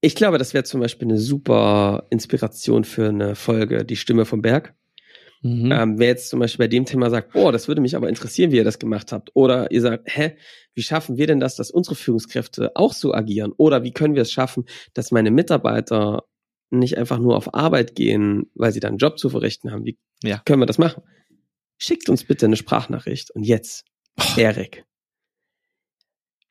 ich 0.02 0.16
glaube, 0.16 0.40
das 0.40 0.56
wäre 0.56 0.64
zum 0.64 0.80
Beispiel 0.80 1.08
eine 1.08 1.20
super 1.20 2.08
Inspiration 2.10 2.84
für 2.84 3.10
eine 3.10 3.36
Folge, 3.36 3.86
die 3.86 3.98
Stimme 3.98 4.26
vom 4.26 4.42
Berg. 4.42 4.74
Mhm. 5.42 5.72
Ähm, 5.72 6.00
wer 6.00 6.08
jetzt 6.10 6.30
zum 6.30 6.40
Beispiel 6.40 6.66
bei 6.66 6.68
dem 6.68 6.86
Thema 6.86 7.10
sagt, 7.10 7.32
boah, 7.32 7.52
das 7.52 7.68
würde 7.70 7.80
mich 7.82 7.96
aber 7.96 8.10
interessieren, 8.10 8.52
wie 8.52 8.58
ihr 8.58 8.64
das 8.66 8.78
gemacht 8.80 9.12
habt. 9.12 9.30
Oder 9.36 9.72
ihr 9.72 9.82
sagt, 9.82 10.08
hä, 10.14 10.36
wie 10.74 10.82
schaffen 10.82 11.18
wir 11.18 11.28
denn 11.28 11.40
das, 11.40 11.56
dass 11.56 11.72
unsere 11.72 11.96
Führungskräfte 11.96 12.72
auch 12.76 12.94
so 12.94 13.14
agieren? 13.14 13.54
Oder 13.56 13.84
wie 13.84 13.92
können 13.92 14.16
wir 14.16 14.24
es 14.24 14.32
schaffen, 14.32 14.66
dass 14.94 15.12
meine 15.12 15.32
Mitarbeiter 15.32 16.24
nicht 16.72 16.98
einfach 16.98 17.20
nur 17.20 17.38
auf 17.38 17.54
Arbeit 17.54 17.96
gehen, 17.96 18.52
weil 18.54 18.72
sie 18.74 18.80
dann 18.82 18.90
einen 18.90 18.98
Job 18.98 19.18
zu 19.18 19.30
verrichten 19.30 19.72
haben? 19.72 19.86
Wie 19.86 19.98
Ja. 20.24 20.42
können 20.46 20.62
wir 20.62 20.66
das 20.66 20.78
machen? 20.78 21.04
Schickt 21.78 22.10
uns 22.10 22.26
bitte 22.26 22.46
eine 22.46 22.58
Sprachnachricht. 22.58 23.32
Und 23.32 23.44
jetzt, 23.44 23.86
Erik, 24.38 24.84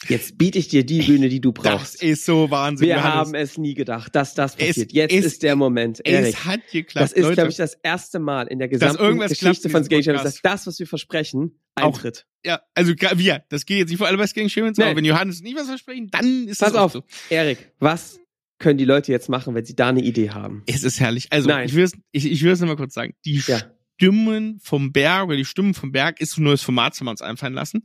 jetzt 0.07 0.39
biete 0.39 0.59
ich 0.59 0.69
dir 0.69 0.85
die 0.87 1.03
Bühne, 1.03 1.29
die 1.29 1.41
du 1.41 1.51
das 1.53 1.65
brauchst. 1.65 2.03
ist 2.03 2.25
so 2.25 2.51
Wahnsinn. 2.51 2.87
Wir 2.89 2.97
Johannes. 2.97 3.15
haben 3.15 3.35
es 3.35 3.59
nie 3.59 3.75
gedacht, 3.75 4.15
dass 4.15 4.35
das 4.35 4.55
Es- 4.57 4.69
passiert. 4.69 4.93
Jetzt 4.93 5.13
es- 5.13 5.25
ist 5.27 5.43
der 5.43 5.57
Moment, 5.57 6.01
Erik. 6.07 6.35
es 6.35 6.45
hat 6.45 6.61
geklappt. 6.71 7.03
Das 7.05 7.13
ist, 7.13 7.33
glaube 7.33 7.51
ich, 7.51 7.57
das 7.57 7.75
erste 7.83 8.19
Mal 8.21 8.47
in 8.49 8.59
der 8.59 8.69
gesamten 8.69 9.19
Geschichte 9.19 9.69
von 9.71 9.83
Skating 9.85 10.05
Champions, 10.05 10.23
dass 10.35 10.43
das, 10.43 10.67
was 10.67 10.79
wir 10.79 10.87
versprechen, 10.87 11.61
Auch 11.75 11.87
eintritt. 11.95 12.27
ja, 12.45 12.61
also 12.75 12.93
wir, 12.95 13.45
das 13.49 13.67
geht 13.67 13.79
jetzt 13.79 13.89
nicht 13.89 13.99
für 13.99 14.07
alle 14.07 14.17
bei 14.19 14.27
Skating 14.27 14.49
Champions, 14.49 14.79
Nein. 14.79 14.89
aber 14.89 14.97
wenn 14.99 15.05
Johannes 15.05 15.41
nicht 15.41 15.57
was 15.57 15.67
versprechen, 15.67 16.09
dann 16.11 16.47
ist 16.49 16.61
Pass 16.61 16.73
das 16.73 16.79
auch 16.79 16.85
auf, 16.87 16.93
so. 16.93 17.03
Erik, 17.31 17.73
was 17.81 18.21
können 18.61 18.79
die 18.79 18.85
Leute 18.85 19.13
jetzt 19.13 19.29
machen, 19.29 19.55
wenn 19.55 19.65
sie 19.65 19.77
da 19.77 19.89
eine 19.89 20.03
Idee 20.03 20.31
haben? 20.31 20.63
Es 20.67 20.83
ist 20.83 20.99
herrlich. 21.01 21.29
Also, 21.31 21.49
Nein. 21.49 21.67
ich 21.69 21.75
will 21.75 21.85
es 21.85 21.93
ich, 22.13 22.27
ich 22.31 22.43
will 22.43 22.53
es 22.53 22.61
nochmal 22.61 22.77
kurz 22.77 22.95
sagen. 22.95 23.15
Die 23.25 23.41
Ja. 23.47 23.61
Stimmen 23.99 24.61
vom 24.61 24.93
Berg 24.93 25.27
oder 25.27 25.37
die 25.37 25.45
Stimmen 25.45 25.75
vom 25.75 25.91
Berg 25.91 26.21
ist 26.21 26.39
ein 26.39 26.45
neues 26.45 26.63
Format, 26.63 26.95
haben 26.95 27.07
wir 27.07 27.11
uns 27.11 27.21
einfallen 27.21 27.55
lassen. 27.55 27.83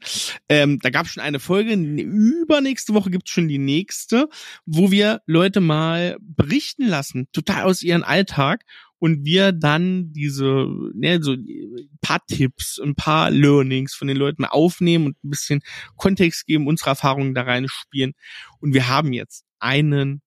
Ähm, 0.48 0.78
da 0.80 0.92
gab 0.92 1.08
es 1.08 1.14
schon 1.14 1.24
eine 1.24 1.40
Folge, 1.40 1.74
übernächste 1.74 2.94
Woche 2.94 3.10
gibt 3.10 3.28
es 3.28 3.34
schon 3.34 3.48
die 3.48 3.58
nächste, 3.58 4.30
wo 4.68 4.92
wir 4.92 5.22
Leute 5.26 5.60
mal 5.60 6.18
berichten 6.22 6.86
lassen, 6.86 7.28
total 7.32 7.64
aus 7.64 7.82
ihrem 7.82 8.04
Alltag 8.04 8.64
und 9.00 9.26
wir 9.26 9.54
dann 9.54 10.14
diese, 10.14 10.68
ne, 10.94 11.18
so 11.20 11.34
ein 11.34 11.90
paar 12.00 12.24
Tipps, 12.28 12.80
ein 12.80 12.94
paar 12.94 13.32
Learnings 13.32 13.96
von 13.96 14.08
den 14.08 14.18
Leuten 14.18 14.46
aufnehmen 14.46 15.08
und 15.08 15.24
ein 15.24 15.32
bisschen 15.32 15.64
Kontext 15.96 16.46
geben, 16.46 16.68
unsere 16.68 16.92
Erfahrungen 16.92 17.34
da 17.34 17.42
rein 17.42 17.68
spielen. 17.68 18.14
Und 18.60 18.76
wir 18.76 18.88
haben 18.88 19.14
jetzt 19.14 19.46
einen 19.58 20.22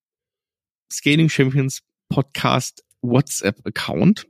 Scaling 0.92 1.28
Champions 1.28 1.82
Podcast 2.08 2.82
WhatsApp-Account. 3.02 4.26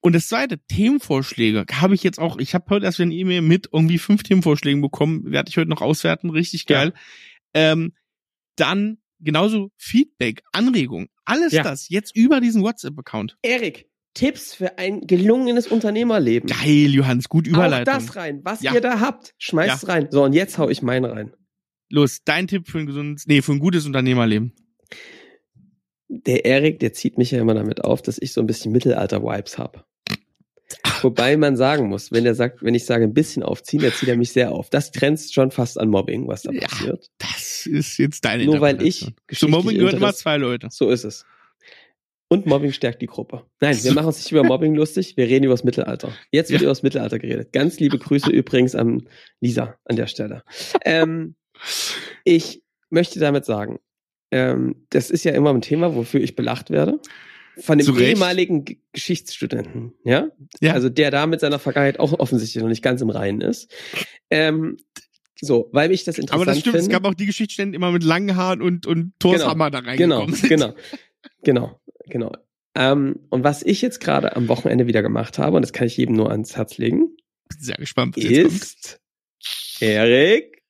Und 0.00 0.12
das 0.14 0.28
zweite, 0.28 0.58
Themenvorschläge, 0.68 1.66
habe 1.72 1.96
ich 1.96 2.04
jetzt 2.04 2.20
auch, 2.20 2.38
ich 2.38 2.54
habe 2.54 2.66
heute 2.70 2.86
erst 2.86 3.00
eine 3.00 3.12
E-Mail 3.12 3.42
mit 3.42 3.68
irgendwie 3.72 3.98
fünf 3.98 4.22
Themenvorschlägen 4.22 4.80
bekommen, 4.80 5.32
werde 5.32 5.50
ich 5.50 5.56
heute 5.56 5.68
noch 5.70 5.82
auswerten, 5.82 6.30
richtig 6.30 6.66
Ja. 6.68 6.76
geil. 6.84 6.92
Ähm, 7.52 7.94
dann 8.54 8.98
genauso 9.18 9.72
Feedback, 9.76 10.42
Anregung, 10.52 11.08
alles 11.28 11.52
Ja. 11.52 11.62
das 11.62 11.88
jetzt 11.88 12.16
über 12.16 12.40
diesen 12.40 12.62
WhatsApp-Account. 12.62 13.36
Erik, 13.42 13.88
Tipps 14.14 14.54
für 14.54 14.78
ein 14.78 15.06
gelungenes 15.06 15.66
Unternehmerleben. 15.68 16.48
Geil, 16.48 16.92
Johannes, 16.92 17.28
gut 17.28 17.46
Auch 17.46 17.52
Überleitung. 17.52 17.94
das 17.94 18.16
rein. 18.16 18.40
Was 18.44 18.62
Ja. 18.62 18.74
ihr 18.74 18.80
da 18.80 19.00
habt, 19.00 19.34
schmeißt 19.38 19.86
rein. 19.88 20.08
So, 20.10 20.24
und 20.24 20.32
jetzt 20.32 20.58
hau 20.58 20.68
ich 20.68 20.82
meinen 20.82 21.04
rein. 21.04 21.34
Los, 21.90 22.20
dein 22.24 22.46
Tipp 22.48 22.68
für 22.68 22.78
ein 22.80 22.86
gesundes, 22.86 23.26
nee, 23.26 23.42
für 23.42 23.52
ein 23.52 23.60
gutes 23.60 23.86
Unternehmerleben. 23.86 24.52
Der 26.08 26.44
Erik, 26.46 26.80
der 26.80 26.92
zieht 26.94 27.18
mich 27.18 27.30
ja 27.30 27.40
immer 27.40 27.54
damit 27.54 27.84
auf, 27.84 28.00
dass 28.02 28.18
ich 28.18 28.32
so 28.32 28.40
ein 28.40 28.46
bisschen 28.46 28.72
Mittelalter-Vibes 28.72 29.58
habe. 29.58 29.84
Wobei 31.02 31.36
man 31.36 31.56
sagen 31.56 31.88
muss, 31.88 32.12
wenn 32.12 32.24
er 32.26 32.34
sagt, 32.34 32.62
wenn 32.62 32.74
ich 32.74 32.84
sage 32.86 33.04
ein 33.04 33.14
bisschen 33.14 33.42
aufziehen, 33.42 33.82
dann 33.82 33.92
zieht 33.92 34.08
er 34.08 34.16
mich 34.16 34.32
sehr 34.32 34.52
auf. 34.52 34.70
Das 34.70 34.92
grenzt 34.92 35.34
schon 35.34 35.50
fast 35.50 35.78
an 35.78 35.88
Mobbing, 35.88 36.26
was 36.28 36.42
da 36.42 36.52
Ja. 36.52 36.60
passiert. 36.66 37.10
Das 37.18 37.66
ist 37.66 37.98
jetzt 37.98 38.24
deine 38.24 38.44
Nur 38.44 38.60
weil 38.60 38.82
ich. 38.82 39.06
Zu 39.32 39.48
Mobbing 39.48 39.76
gehört 39.78 39.94
immer 39.94 40.14
zwei 40.14 40.36
Leute. 40.36 40.68
So 40.70 40.90
ist 40.90 41.04
es. 41.04 41.24
Und 42.30 42.44
Mobbing 42.44 42.72
stärkt 42.72 43.00
die 43.00 43.06
Gruppe. 43.06 43.44
Nein, 43.60 43.82
wir 43.82 43.92
machen 43.94 44.08
uns 44.08 44.18
nicht 44.18 44.30
über 44.32 44.44
Mobbing 44.44 44.74
lustig, 44.74 45.16
wir 45.16 45.26
reden 45.26 45.44
über 45.46 45.54
das 45.54 45.64
Mittelalter. 45.64 46.12
Jetzt 46.30 46.50
wird 46.50 46.60
Ja. 46.60 46.66
über 46.66 46.72
das 46.72 46.82
Mittelalter 46.82 47.18
geredet. 47.18 47.52
Ganz 47.54 47.80
liebe 47.80 47.98
Grüße 47.98 48.30
übrigens 48.30 48.74
an 48.74 49.08
Lisa 49.40 49.76
an 49.86 49.96
der 49.96 50.06
Stelle. 50.08 50.42
Ähm, 50.84 51.36
ich 52.24 52.62
möchte 52.90 53.18
damit 53.18 53.46
sagen, 53.46 53.78
ähm, 54.30 54.86
das 54.90 55.10
ist 55.10 55.24
ja 55.24 55.32
immer 55.32 55.50
ein 55.54 55.62
Thema, 55.62 55.94
wofür 55.94 56.20
ich 56.20 56.36
belacht 56.36 56.68
werde. 56.70 57.00
Von 57.60 57.78
dem 57.78 57.84
Zu 57.86 57.98
ehemaligen 57.98 58.64
Geschichtsstudenten, 58.92 59.92
ja? 60.04 60.28
Ja. 60.60 60.74
Also 60.74 60.88
der 60.88 61.10
da 61.10 61.26
mit 61.26 61.40
seiner 61.40 61.58
Vergangenheit 61.58 61.98
auch 61.98 62.12
offensichtlich 62.18 62.62
noch 62.62 62.68
nicht 62.68 62.82
ganz 62.82 63.00
im 63.02 63.10
Reinen 63.10 63.40
ist. 63.40 63.70
Ähm, 64.30 64.76
so, 65.40 65.68
weil 65.72 65.88
mich 65.88 66.04
das 66.04 66.18
interessant 66.18 66.34
Aber 66.42 66.44
das 66.46 66.58
stimmt, 66.60 66.76
finde. 66.76 66.86
es 66.86 66.92
gab 66.92 67.04
auch 67.04 67.14
die 67.14 67.26
Geschichtsstände 67.26 67.76
immer 67.76 67.90
mit 67.92 68.02
langen 68.04 68.36
Haaren 68.36 68.60
und, 68.62 68.86
und 68.86 69.12
Thors 69.18 69.42
Genau, 69.42 69.70
da 69.70 69.80
Genau, 69.80 69.88
reingekommen 70.20 70.34
sind. 70.34 70.48
genau, 70.48 70.74
genau, 71.42 71.80
genau. 72.06 72.32
Ähm, 72.74 73.20
und 73.30 73.44
was 73.44 73.62
ich 73.62 73.82
jetzt 73.82 74.00
gerade 74.00 74.36
am 74.36 74.48
Wochenende 74.48 74.86
wieder 74.86 75.02
gemacht 75.02 75.38
habe, 75.38 75.56
und 75.56 75.62
das 75.62 75.72
kann 75.72 75.86
ich 75.86 75.96
jedem 75.96 76.14
nur 76.16 76.30
ans 76.30 76.56
Herz 76.56 76.78
legen, 76.78 77.16
Bin 77.48 77.58
sehr 77.60 77.76
gespannt, 77.76 78.16
was 78.16 78.24
jetzt 78.24 78.42
kommt. 78.42 78.62
ist, 78.62 79.00
Erik, 79.80 80.62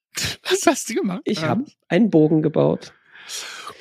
Was 0.49 0.67
hast 0.67 0.89
du 0.91 0.95
gemacht? 0.95 1.21
ich 1.25 1.39
Ah. 1.41 1.49
habe 1.49 1.65
einen 1.89 2.11
Bogen 2.11 2.43
gebaut. 2.43 2.93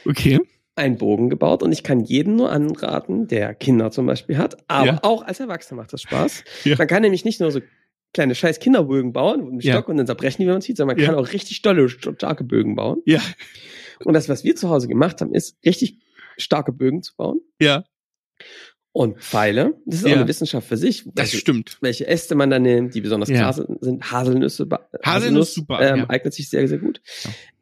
Okay. 0.06 0.39
Einen 0.78 0.98
Bogen 0.98 1.30
gebaut 1.30 1.63
und 1.63 1.72
ich 1.72 1.84
kann 1.84 2.02
jedem 2.04 2.36
nur 2.36 2.52
anraten, 2.52 3.28
der 3.28 3.54
Kinder 3.56 3.92
zum 3.92 4.06
Beispiel 4.06 4.38
hat, 4.38 4.58
aber 4.68 4.86
Ja. 4.88 5.00
auch 5.04 5.24
als 5.24 5.40
Erwachsener 5.40 5.82
macht 5.82 5.92
das 5.94 6.02
Spaß. 6.04 6.44
Ja. 6.66 6.76
Man 6.78 6.88
kann 6.88 7.02
nämlich 7.02 7.26
nicht 7.26 7.40
nur 7.42 7.52
so 7.52 7.62
kleine 8.13 8.36
scheiß 8.36 8.60
Kinderbögen 8.60 9.12
bauen 9.13 9.40
mit 9.42 9.50
einem 9.52 9.60
Ja. 9.62 9.74
Stock 9.74 9.90
und 9.90 9.98
dann 9.98 10.06
zerbrechen 10.08 10.42
die, 10.42 10.48
wenn 10.48 10.54
man 10.56 10.62
zieht, 10.62 10.78
sondern 10.78 10.98
man 10.98 11.06
kann 11.06 11.16
auch 11.16 11.34
richtig 11.34 11.62
dolle, 11.62 11.90
starke 11.90 12.44
Bögen 12.44 12.76
bauen. 12.76 13.02
Ja. 13.06 13.22
Und 14.06 14.13
das, 14.13 14.30
was 14.30 14.44
wir 14.44 14.56
zu 14.56 14.70
Hause 14.70 14.88
gemacht 14.88 15.20
haben, 15.22 15.34
ist 15.34 15.58
richtig 15.66 16.00
starke 16.38 16.72
Bögen 16.72 17.02
zu 17.04 17.16
bauen. 17.16 17.42
Ja, 17.60 17.84
Und 18.92 19.20
Pfeile, 19.22 19.76
das 19.86 20.00
ist 20.00 20.06
auch 20.08 20.12
eine 20.12 20.28
Wissenschaft 20.28 20.68
für 20.68 20.78
sich. 20.78 21.04
das 21.06 21.16
welche, 21.16 21.38
stimmt. 21.38 21.78
welche 21.82 22.08
Äste 22.08 22.34
man 22.36 22.50
da 22.50 22.58
nimmt, 22.60 22.96
die 22.96 23.02
besonders 23.02 23.30
Ja. 23.30 23.38
klar 23.52 23.54
sind, 23.54 24.12
Haselnüsse. 24.12 24.66
ba- 24.66 24.88
Haselnuss, 25.04 25.54
super, 25.54 25.80
Ähm. 25.82 26.06
Eignet 26.10 26.34
sich 26.34 26.50
sehr, 26.50 26.68
sehr 26.68 26.78
gut. 26.80 27.02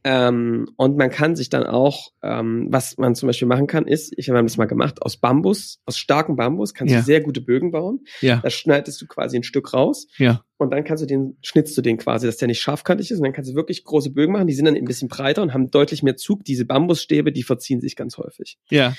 Ähm, 0.08 0.70
und 0.78 0.98
man 0.98 1.10
kann 1.10 1.36
sich 1.36 1.50
dann 1.50 1.64
auch, 1.64 2.12
ähm, 2.22 2.68
was 2.70 2.96
man 2.98 3.16
zum 3.16 3.26
Beispiel 3.26 3.48
machen 3.48 3.66
kann, 3.66 3.88
ist, 3.88 4.14
ich 4.18 4.30
habe 4.30 4.44
das 4.44 4.56
mal 4.56 4.66
gemacht, 4.66 5.02
aus 5.02 5.18
Bambus, 5.18 5.82
aus 5.86 5.98
starkem 5.98 6.36
Bambus 6.36 6.76
kannst 6.76 6.94
Ja. 6.94 7.00
du 7.00 7.06
sehr 7.06 7.22
gute 7.22 7.42
Bögen 7.42 7.72
bauen. 7.72 8.06
Ja, 8.22 8.40
Da 8.44 8.52
schneidest 8.52 9.02
du 9.02 9.08
quasi 9.08 9.36
ein 9.38 9.42
Stück 9.44 9.74
raus 9.74 10.06
ja, 10.20 10.44
und 10.58 10.70
dann 10.72 10.84
kannst 10.84 11.02
du 11.02 11.08
den, 11.08 11.38
schnitzt 11.42 11.76
du 11.76 11.82
den 11.82 11.98
quasi, 11.98 12.28
dass 12.28 12.38
der 12.38 12.48
nicht 12.48 12.62
scharfkantig 12.62 13.10
ist 13.10 13.18
und 13.18 13.24
dann 13.24 13.34
kannst 13.34 13.50
du 13.50 13.56
wirklich 13.56 13.84
große 13.84 14.12
Bögen 14.12 14.32
machen, 14.34 14.46
die 14.46 14.54
sind 14.54 14.66
dann 14.66 14.76
ein 14.76 14.86
bisschen 14.86 15.08
breiter 15.08 15.42
und 15.42 15.56
haben 15.56 15.72
deutlich 15.72 16.04
mehr 16.04 16.16
Zug. 16.18 16.44
Diese 16.46 16.66
Bambusstäbe, 16.66 17.32
die 17.32 17.42
verziehen 17.44 17.82
sich 17.82 17.96
ganz 17.96 18.18
häufig. 18.20 18.60
ja, 18.70 18.94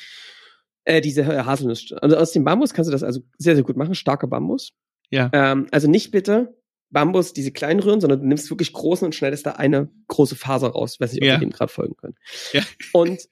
Äh, 0.84 1.00
diese 1.00 1.24
Haselnuss. 1.46 1.92
Also 2.00 2.16
aus 2.16 2.32
dem 2.32 2.42
Bambus 2.42 2.72
kannst 2.74 2.88
du 2.88 2.92
das 2.92 3.04
also 3.04 3.20
sehr, 3.38 3.54
sehr 3.54 3.64
gut 3.64 3.76
machen. 3.76 3.94
Starker 3.94 4.26
Bambus. 4.26 4.72
Ja. 5.10 5.30
Ähm, 5.32 5.68
also 5.70 5.88
nicht 5.88 6.10
bitte 6.10 6.56
Bambus, 6.90 7.32
diese 7.32 7.50
kleinen 7.52 7.80
Röhren, 7.80 8.00
sondern 8.00 8.20
du 8.20 8.26
nimmst 8.26 8.48
wirklich 8.50 8.72
großen 8.72 9.04
und 9.06 9.14
schneidest 9.14 9.46
da 9.46 9.52
eine 9.52 9.90
große 10.08 10.36
Faser 10.36 10.68
raus. 10.68 10.94
Ich 10.94 11.00
weiß 11.00 11.12
nicht, 11.12 11.22
ob 11.22 11.26
Ja. 11.28 11.34
wir 11.34 11.40
dem 11.40 11.50
gerade 11.50 11.72
folgen 11.72 11.96
können. 11.96 12.14
Ja. 12.52 12.62
Und 12.92 13.28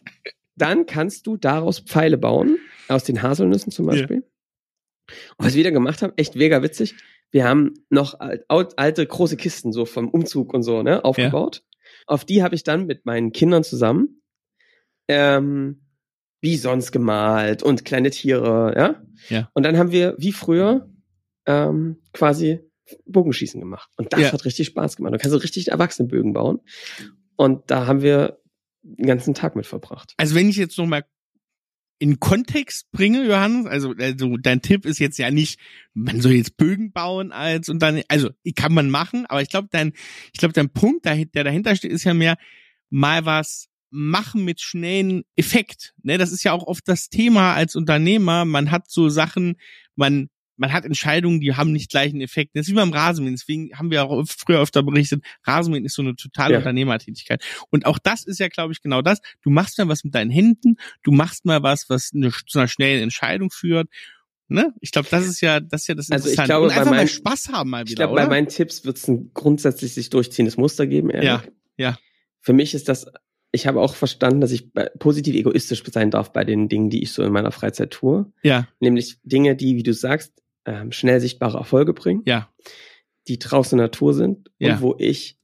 dann 0.57 0.87
kannst 0.87 1.27
du 1.27 1.37
daraus 1.37 1.81
Pfeile 1.81 2.19
bauen, 2.19 2.59
aus 2.89 3.05
den 3.05 3.23
Haselnüssen 3.23 3.73
zum 3.73 3.87
Ja. 3.87 3.93
Beispiel. 3.93 4.17
Und 5.37 5.47
was 5.47 5.55
wir 5.55 5.65
da 5.65 5.71
gemacht 5.71 6.03
haben, 6.03 6.13
echt 6.17 6.35
mega 6.37 6.63
witzig. 6.63 6.95
Wir 7.31 7.45
haben 7.45 7.75
noch 7.91 8.21
alt, 8.21 8.45
alt- 8.49 8.79
alte 8.79 9.07
große 9.07 9.37
Kisten 9.37 9.73
so 9.73 9.85
vom 9.87 10.09
Umzug 10.09 10.55
und 10.55 10.63
so 10.63 10.83
ne, 10.83 11.05
aufgebaut. 11.05 11.65
Auf 12.07 12.25
die 12.25 12.43
habe 12.43 12.55
ich 12.55 12.63
dann 12.63 12.87
mit 12.87 13.05
meinen 13.07 13.33
Kindern 13.33 13.65
zusammen 13.65 14.23
ähm, 15.09 15.81
Bisons 16.41 16.93
gemalt 16.93 17.63
und 17.63 17.85
kleine 17.85 18.11
Tiere, 18.11 18.75
ja. 18.77 19.03
Ja. 19.29 19.51
Und 19.55 19.63
dann 19.65 19.79
haben 19.79 19.91
wir 19.93 20.15
wie 20.19 20.33
früher 20.33 20.89
ähm, 21.47 22.01
quasi 22.13 22.61
Bogenschießen 23.07 23.61
gemacht. 23.61 23.91
Und 23.97 24.13
das 24.13 24.21
Ja. 24.21 24.33
hat 24.33 24.45
richtig 24.45 24.69
Spaß 24.69 24.97
gemacht. 24.97 25.15
Du 25.15 25.19
kannst 25.19 25.33
so 25.33 25.39
richtig 25.39 25.69
erwachsene 25.69 26.09
Bögen 26.09 26.33
bauen. 26.33 26.61
Und 27.37 27.71
da 27.71 27.87
haben 27.87 28.03
wir 28.03 28.39
den 28.83 29.07
ganzen 29.07 29.35
Tag 29.35 29.57
mit 29.57 29.67
verbracht. 29.67 30.15
Also 30.17 30.35
wenn 30.35 30.49
ich 30.49 30.57
jetzt 30.57 30.77
noch 30.79 30.87
mal 30.87 31.05
in 31.99 32.21
Kontext 32.21 32.91
bringe, 32.91 33.27
Johannes, 33.27 33.67
also, 33.67 33.95
also 33.99 34.37
dein 34.37 34.61
Tipp 34.61 34.85
ist 34.85 34.99
jetzt 34.99 35.19
ja 35.19 35.31
nicht, 35.31 35.59
man 35.95 36.21
soll 36.21 36.33
jetzt 36.33 36.57
Bögen 36.57 36.93
bauen 36.93 37.33
als 37.33 37.69
und 37.69 37.81
dann, 37.81 38.03
also 38.09 38.31
kann 38.57 38.75
man 38.75 38.91
machen, 38.91 39.27
aber 39.27 39.41
ich 39.43 39.49
glaube 39.49 39.69
dein, 39.71 39.93
ich 40.33 40.39
glaube 40.39 40.53
dein 40.53 40.71
Punkt, 40.71 41.05
der 41.07 41.25
der 41.25 41.45
dahinter 41.45 41.75
steht, 41.77 41.93
ist 41.93 42.05
ja 42.05 42.13
mehr 42.13 42.37
mal 42.91 43.25
was 43.25 43.69
machen 43.91 44.45
mit 44.45 44.61
schnellen 44.61 45.23
Effekt. 45.37 45.95
Ne, 46.03 46.19
das 46.19 46.33
ist 46.33 46.43
ja 46.43 46.53
auch 46.53 46.67
oft 46.67 46.87
das 46.89 47.09
Thema 47.09 47.55
als 47.55 47.77
Unternehmer. 47.77 48.45
Man 48.45 48.73
hat 48.73 48.91
so 48.91 49.09
Sachen, 49.09 49.57
man 49.95 50.29
man 50.57 50.73
hat 50.73 50.85
Entscheidungen, 50.85 51.41
die 51.41 51.55
haben 51.55 51.73
nicht 51.73 51.91
gleich 51.91 52.13
einen 52.13 52.21
Effekt. 52.21 52.53
Das 52.55 52.67
ist 52.67 52.73
wie 52.73 52.77
beim 52.77 52.93
Rasenmähen. 52.93 53.35
Deswegen 53.35 53.71
haben 53.77 53.91
wir 53.91 54.05
auch 54.05 54.25
früher 54.27 54.61
öfter 54.61 54.83
berichtet, 54.83 55.25
Rasenmähen 55.45 55.85
ist 55.85 55.95
so 55.95 56.03
eine 56.03 56.15
totale 56.17 56.53
Ja. 56.55 56.59
Unternehmertätigkeit. 56.59 57.43
Und 57.71 57.87
auch 57.87 57.99
das 57.99 58.25
ist 58.25 58.39
ja, 58.39 58.49
glaube 58.49 58.73
ich, 58.73 58.81
genau 58.83 59.03
das. 59.03 59.21
Du 59.43 59.51
machst 59.51 59.79
mal 59.79 59.89
was 59.89 60.05
mit 60.05 60.15
deinen 60.15 60.31
Händen, 60.31 60.77
du 61.03 61.11
machst 61.13 61.45
mal 61.45 61.63
was, 61.63 61.89
was 61.89 62.11
eine, 62.15 62.31
zu 62.47 62.59
einer 62.59 62.69
schnellen 62.69 63.03
Entscheidung 63.03 63.51
führt. 63.51 63.89
Ne? 64.49 64.75
Ich 64.81 64.91
glaube, 64.93 65.09
das 65.11 65.27
ist 65.27 65.41
ja, 65.41 65.59
das 65.59 65.83
ist 65.83 65.89
ja 65.89 65.95
das 65.95 66.11
Also 66.11 66.27
ich 66.29 66.33
Interessante. 66.35 66.49
glaube, 66.49 66.67
Und 66.67 66.69
bei 66.69 66.75
einfach 66.79 66.91
mal 66.91 66.97
meinen- 66.99 67.09
Spaß 67.09 67.49
haben 67.51 67.71
mal 67.71 67.85
Ich 67.85 67.91
wieder, 67.93 68.05
glaube, 68.07 68.21
bei 68.21 68.29
meinen 68.29 68.49
Tipps 68.49 68.85
wird 68.85 68.99
es 68.99 69.09
ein 69.09 69.31
grundsätzlich 69.33 69.95
sich 69.95 70.11
durchziehendes 70.11 70.57
Muster 70.59 70.87
geben, 70.87 71.11
Erik. 71.11 71.25
Ja, 71.25 71.43
ja. 71.79 71.99
Für 72.41 72.53
mich 72.53 72.75
ist 72.75 72.89
das, 72.91 73.07
ich 73.53 73.67
habe 73.67 73.81
auch 73.81 73.95
verstanden, 73.95 74.43
dass 74.43 74.53
ich 74.53 74.69
positiv 74.99 75.35
egoistisch 75.35 75.83
sein 75.91 76.11
darf 76.11 76.33
bei 76.33 76.45
den 76.45 76.69
Dingen, 76.69 76.91
die 76.91 77.03
ich 77.03 77.13
so 77.13 77.23
in 77.23 77.33
meiner 77.33 77.53
Freizeit 77.53 77.91
tue. 77.93 78.31
ja, 78.43 78.69
Nämlich 78.81 79.17
Dinge, 79.23 79.57
die, 79.57 79.77
wie 79.77 79.83
du 79.83 79.95
sagst, 79.95 80.33
ähm, 80.67 80.93
schnell 80.93 81.21
sichtbare 81.21 81.59
Erfolge 81.59 81.93
bringen, 81.95 82.23
ja, 82.27 82.49
die 83.29 83.39
draußen 83.39 83.77
in 83.77 83.79
der 83.79 83.87
Natur 83.87 84.15
sind 84.15 84.51
Ja. 84.59 84.75
und 84.75 84.83
wo 84.83 84.95
ich 84.99 85.39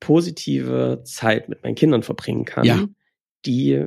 positive 0.00 1.02
Zeit 1.04 1.48
mit 1.48 1.62
meinen 1.62 1.74
Kindern 1.74 2.02
verbringen 2.02 2.44
kann. 2.44 2.64
Ja. 2.64 2.86
Die 3.46 3.86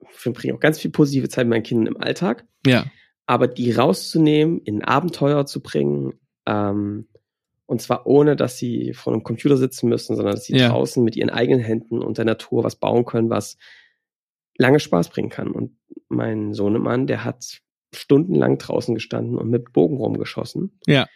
ich 0.00 0.18
verbringe 0.18 0.54
auch 0.54 0.60
ganz 0.60 0.78
viel 0.78 0.90
positive 0.90 1.28
Zeit 1.28 1.46
mit 1.46 1.50
meinen 1.56 1.62
Kindern 1.62 1.94
im 1.94 2.00
Alltag. 2.00 2.44
ja, 2.66 2.86
aber 3.26 3.46
die 3.46 3.70
rauszunehmen, 3.72 4.58
in 4.60 4.78
ein 4.82 4.84
Abenteuer 4.84 5.46
zu 5.46 5.62
bringen, 5.62 6.14
ähm, 6.46 7.08
und 7.66 7.80
zwar 7.80 8.06
ohne, 8.06 8.34
dass 8.36 8.58
sie 8.58 8.92
vor 8.94 9.12
einem 9.12 9.22
Computer 9.22 9.56
sitzen 9.56 9.88
müssen, 9.88 10.16
sondern 10.16 10.34
dass 10.34 10.44
sie 10.44 10.56
Ja. 10.56 10.68
draußen 10.68 11.02
mit 11.02 11.16
ihren 11.16 11.30
eigenen 11.30 11.60
Händen 11.62 12.02
und 12.02 12.18
der 12.18 12.24
Natur 12.24 12.64
was 12.64 12.76
bauen 12.76 13.04
können, 13.04 13.30
was 13.30 13.56
lange 14.58 14.80
Spaß 14.80 15.08
bringen 15.10 15.30
kann. 15.30 15.50
Und 15.52 15.78
mein 16.08 16.52
Sohnemann, 16.52 17.06
der 17.06 17.24
hat 17.24 17.60
stundenlang 17.92 18.58
draußen 18.58 18.94
gestanden 18.94 19.36
und 19.38 19.50
mit 19.50 19.72
Bogen 19.72 19.96
rumgeschossen. 19.96 20.78
Ja. 20.86 21.06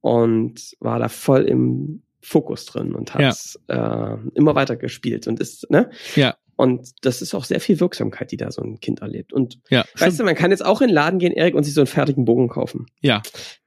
Und 0.00 0.76
war 0.80 0.98
da 0.98 1.08
voll 1.08 1.44
im 1.44 2.02
Fokus 2.22 2.66
drin 2.66 2.94
und 2.94 3.14
hat 3.14 3.58
äh, 3.68 4.16
immer 4.34 4.54
weiter 4.54 4.76
gespielt 4.76 5.26
und 5.26 5.40
ist, 5.40 5.70
ne? 5.70 5.90
Ja. 6.14 6.36
Und 6.56 7.06
das 7.06 7.22
ist 7.22 7.34
auch 7.34 7.44
sehr 7.44 7.60
viel 7.60 7.80
Wirksamkeit, 7.80 8.32
die 8.32 8.36
da 8.36 8.50
so 8.50 8.60
ein 8.60 8.80
Kind 8.80 9.00
erlebt. 9.00 9.32
Und 9.32 9.58
ja. 9.70 9.86
Weißt 9.98 10.20
du, 10.20 10.24
man 10.24 10.34
kann 10.34 10.50
jetzt 10.50 10.64
auch 10.64 10.82
in 10.82 10.88
den 10.88 10.94
Laden 10.94 11.18
gehen, 11.18 11.32
Erik, 11.32 11.54
und 11.54 11.64
sich 11.64 11.72
so 11.72 11.80
einen 11.80 11.86
fertigen 11.86 12.26
Bogen 12.26 12.48
kaufen. 12.48 12.84
Ja. 13.00 13.22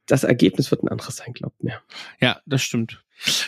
Das 0.06 0.24
Ergebnis 0.24 0.70
wird 0.70 0.84
ein 0.84 0.90
anderes 0.90 1.16
sein, 1.16 1.34
glaubt 1.34 1.64
mir. 1.64 1.82
Ja, 2.22 2.40
das 2.46 2.62
stimmt. 2.62 3.04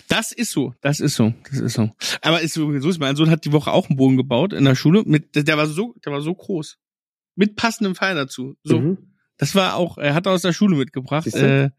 Das 0.07 0.31
ist 0.31 0.51
so, 0.51 0.73
das 0.81 0.99
ist 0.99 1.15
so, 1.15 1.33
das 1.49 1.59
ist 1.59 1.73
so. 1.73 1.91
Aber 2.21 2.41
ist 2.41 2.53
so, 2.53 2.79
so 2.79 2.89
ist 2.89 2.99
mein 2.99 3.15
Sohn 3.15 3.29
hat 3.29 3.45
die 3.45 3.51
Woche 3.51 3.71
auch 3.71 3.89
einen 3.89 3.97
Bogen 3.97 4.17
gebaut 4.17 4.53
in 4.53 4.65
der 4.65 4.75
Schule 4.75 5.03
mit, 5.05 5.35
der 5.35 5.57
war 5.57 5.67
so, 5.67 5.93
der 6.03 6.11
war 6.11 6.21
so 6.21 6.33
groß. 6.33 6.79
Mit 7.35 7.55
passendem 7.55 7.95
Pfeil 7.95 8.15
dazu. 8.15 8.55
So. 8.63 8.79
Mhm. 8.79 8.97
Das 9.37 9.53
war 9.53 9.75
auch, 9.75 9.97
er 9.97 10.13
hat 10.13 10.27
aus 10.27 10.43
der 10.43 10.53
Schule 10.53 10.77
mitgebracht. 10.77 11.27
Äh, 11.27 11.71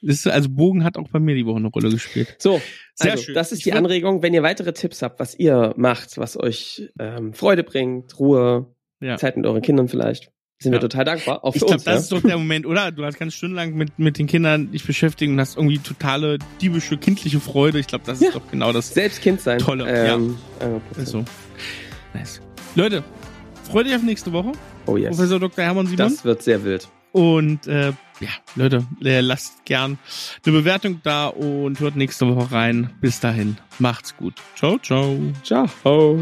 ist, 0.00 0.26
also 0.26 0.48
Bogen 0.48 0.84
hat 0.84 0.96
auch 0.96 1.08
bei 1.08 1.20
mir 1.20 1.34
die 1.34 1.44
Woche 1.44 1.58
eine 1.58 1.68
Rolle 1.68 1.90
gespielt. 1.90 2.36
So, 2.38 2.62
Sehr 2.94 3.12
also, 3.12 3.24
schön. 3.24 3.34
das 3.34 3.52
ist 3.52 3.58
Ich 3.58 3.64
die 3.64 3.74
Anregung. 3.74 4.22
Wenn 4.22 4.32
ihr 4.32 4.42
weitere 4.42 4.72
Tipps 4.72 5.02
habt, 5.02 5.20
was 5.20 5.34
ihr 5.38 5.74
macht, 5.76 6.16
was 6.16 6.38
euch 6.40 6.88
ähm, 6.98 7.34
Freude 7.34 7.62
bringt, 7.62 8.18
Ruhe, 8.18 8.74
Ja. 9.00 9.18
Zeit 9.18 9.36
mit 9.36 9.44
euren 9.44 9.60
Kindern 9.60 9.88
vielleicht, 9.88 10.30
sind 10.58 10.72
wir 10.72 10.78
Ja. 10.78 10.80
total 10.80 11.04
dankbar. 11.04 11.44
Auch 11.44 11.52
für 11.52 11.58
Ich 11.58 11.66
glaube, 11.66 11.82
das 11.84 11.94
ja? 11.94 12.00
ist 12.00 12.12
doch 12.12 12.22
der 12.22 12.38
Moment, 12.38 12.64
oder? 12.64 12.90
Du 12.90 13.04
hast 13.04 13.18
ganz 13.18 13.34
stundenlang 13.34 13.74
mit, 13.74 13.98
mit 13.98 14.16
den 14.16 14.26
Kindern 14.26 14.70
dich 14.72 14.86
beschäftigt 14.86 15.30
und 15.30 15.38
hast 15.38 15.58
irgendwie 15.58 15.80
totale 15.80 16.38
diebische, 16.62 16.96
kindliche 16.96 17.38
Freude. 17.38 17.80
Ich 17.80 17.86
glaube, 17.86 18.04
das 18.06 18.22
ist 18.22 18.34
doch 18.34 18.50
genau 18.50 18.72
das. 18.72 18.94
Selbst 18.94 19.20
Kind 19.20 19.42
sein. 19.42 19.58
Tolle, 19.58 19.84
ähm, 19.86 20.38
ja. 20.58 21.04
So. 21.04 21.22
Nice. 22.14 22.40
Leute, 22.76 23.04
freut 23.64 23.86
euch 23.86 23.94
auf 23.94 24.02
nächste 24.02 24.32
Woche. 24.32 24.52
Oh 24.86 24.96
yes. 24.96 25.16
Professor 25.16 25.38
Dr. 25.38 25.64
Hermann 25.64 25.86
Simon. 25.86 26.08
Das 26.08 26.24
wird 26.24 26.42
sehr 26.42 26.64
wild. 26.64 26.88
Und 27.12 27.68
äh, 27.68 27.92
ja, 28.20 28.28
Leute, 28.56 28.84
äh, 29.04 29.20
lasst 29.20 29.64
gern 29.64 29.98
eine 30.44 30.52
Bewertung 30.52 31.00
da 31.04 31.28
und 31.28 31.78
hört 31.78 31.94
nächste 31.94 32.26
Woche 32.26 32.52
rein. 32.52 32.90
Bis 33.00 33.20
dahin, 33.20 33.56
macht's 33.78 34.16
gut. 34.16 34.34
Ciao, 34.56 34.78
ciao. 34.78 35.16
Ciao. 35.44 36.18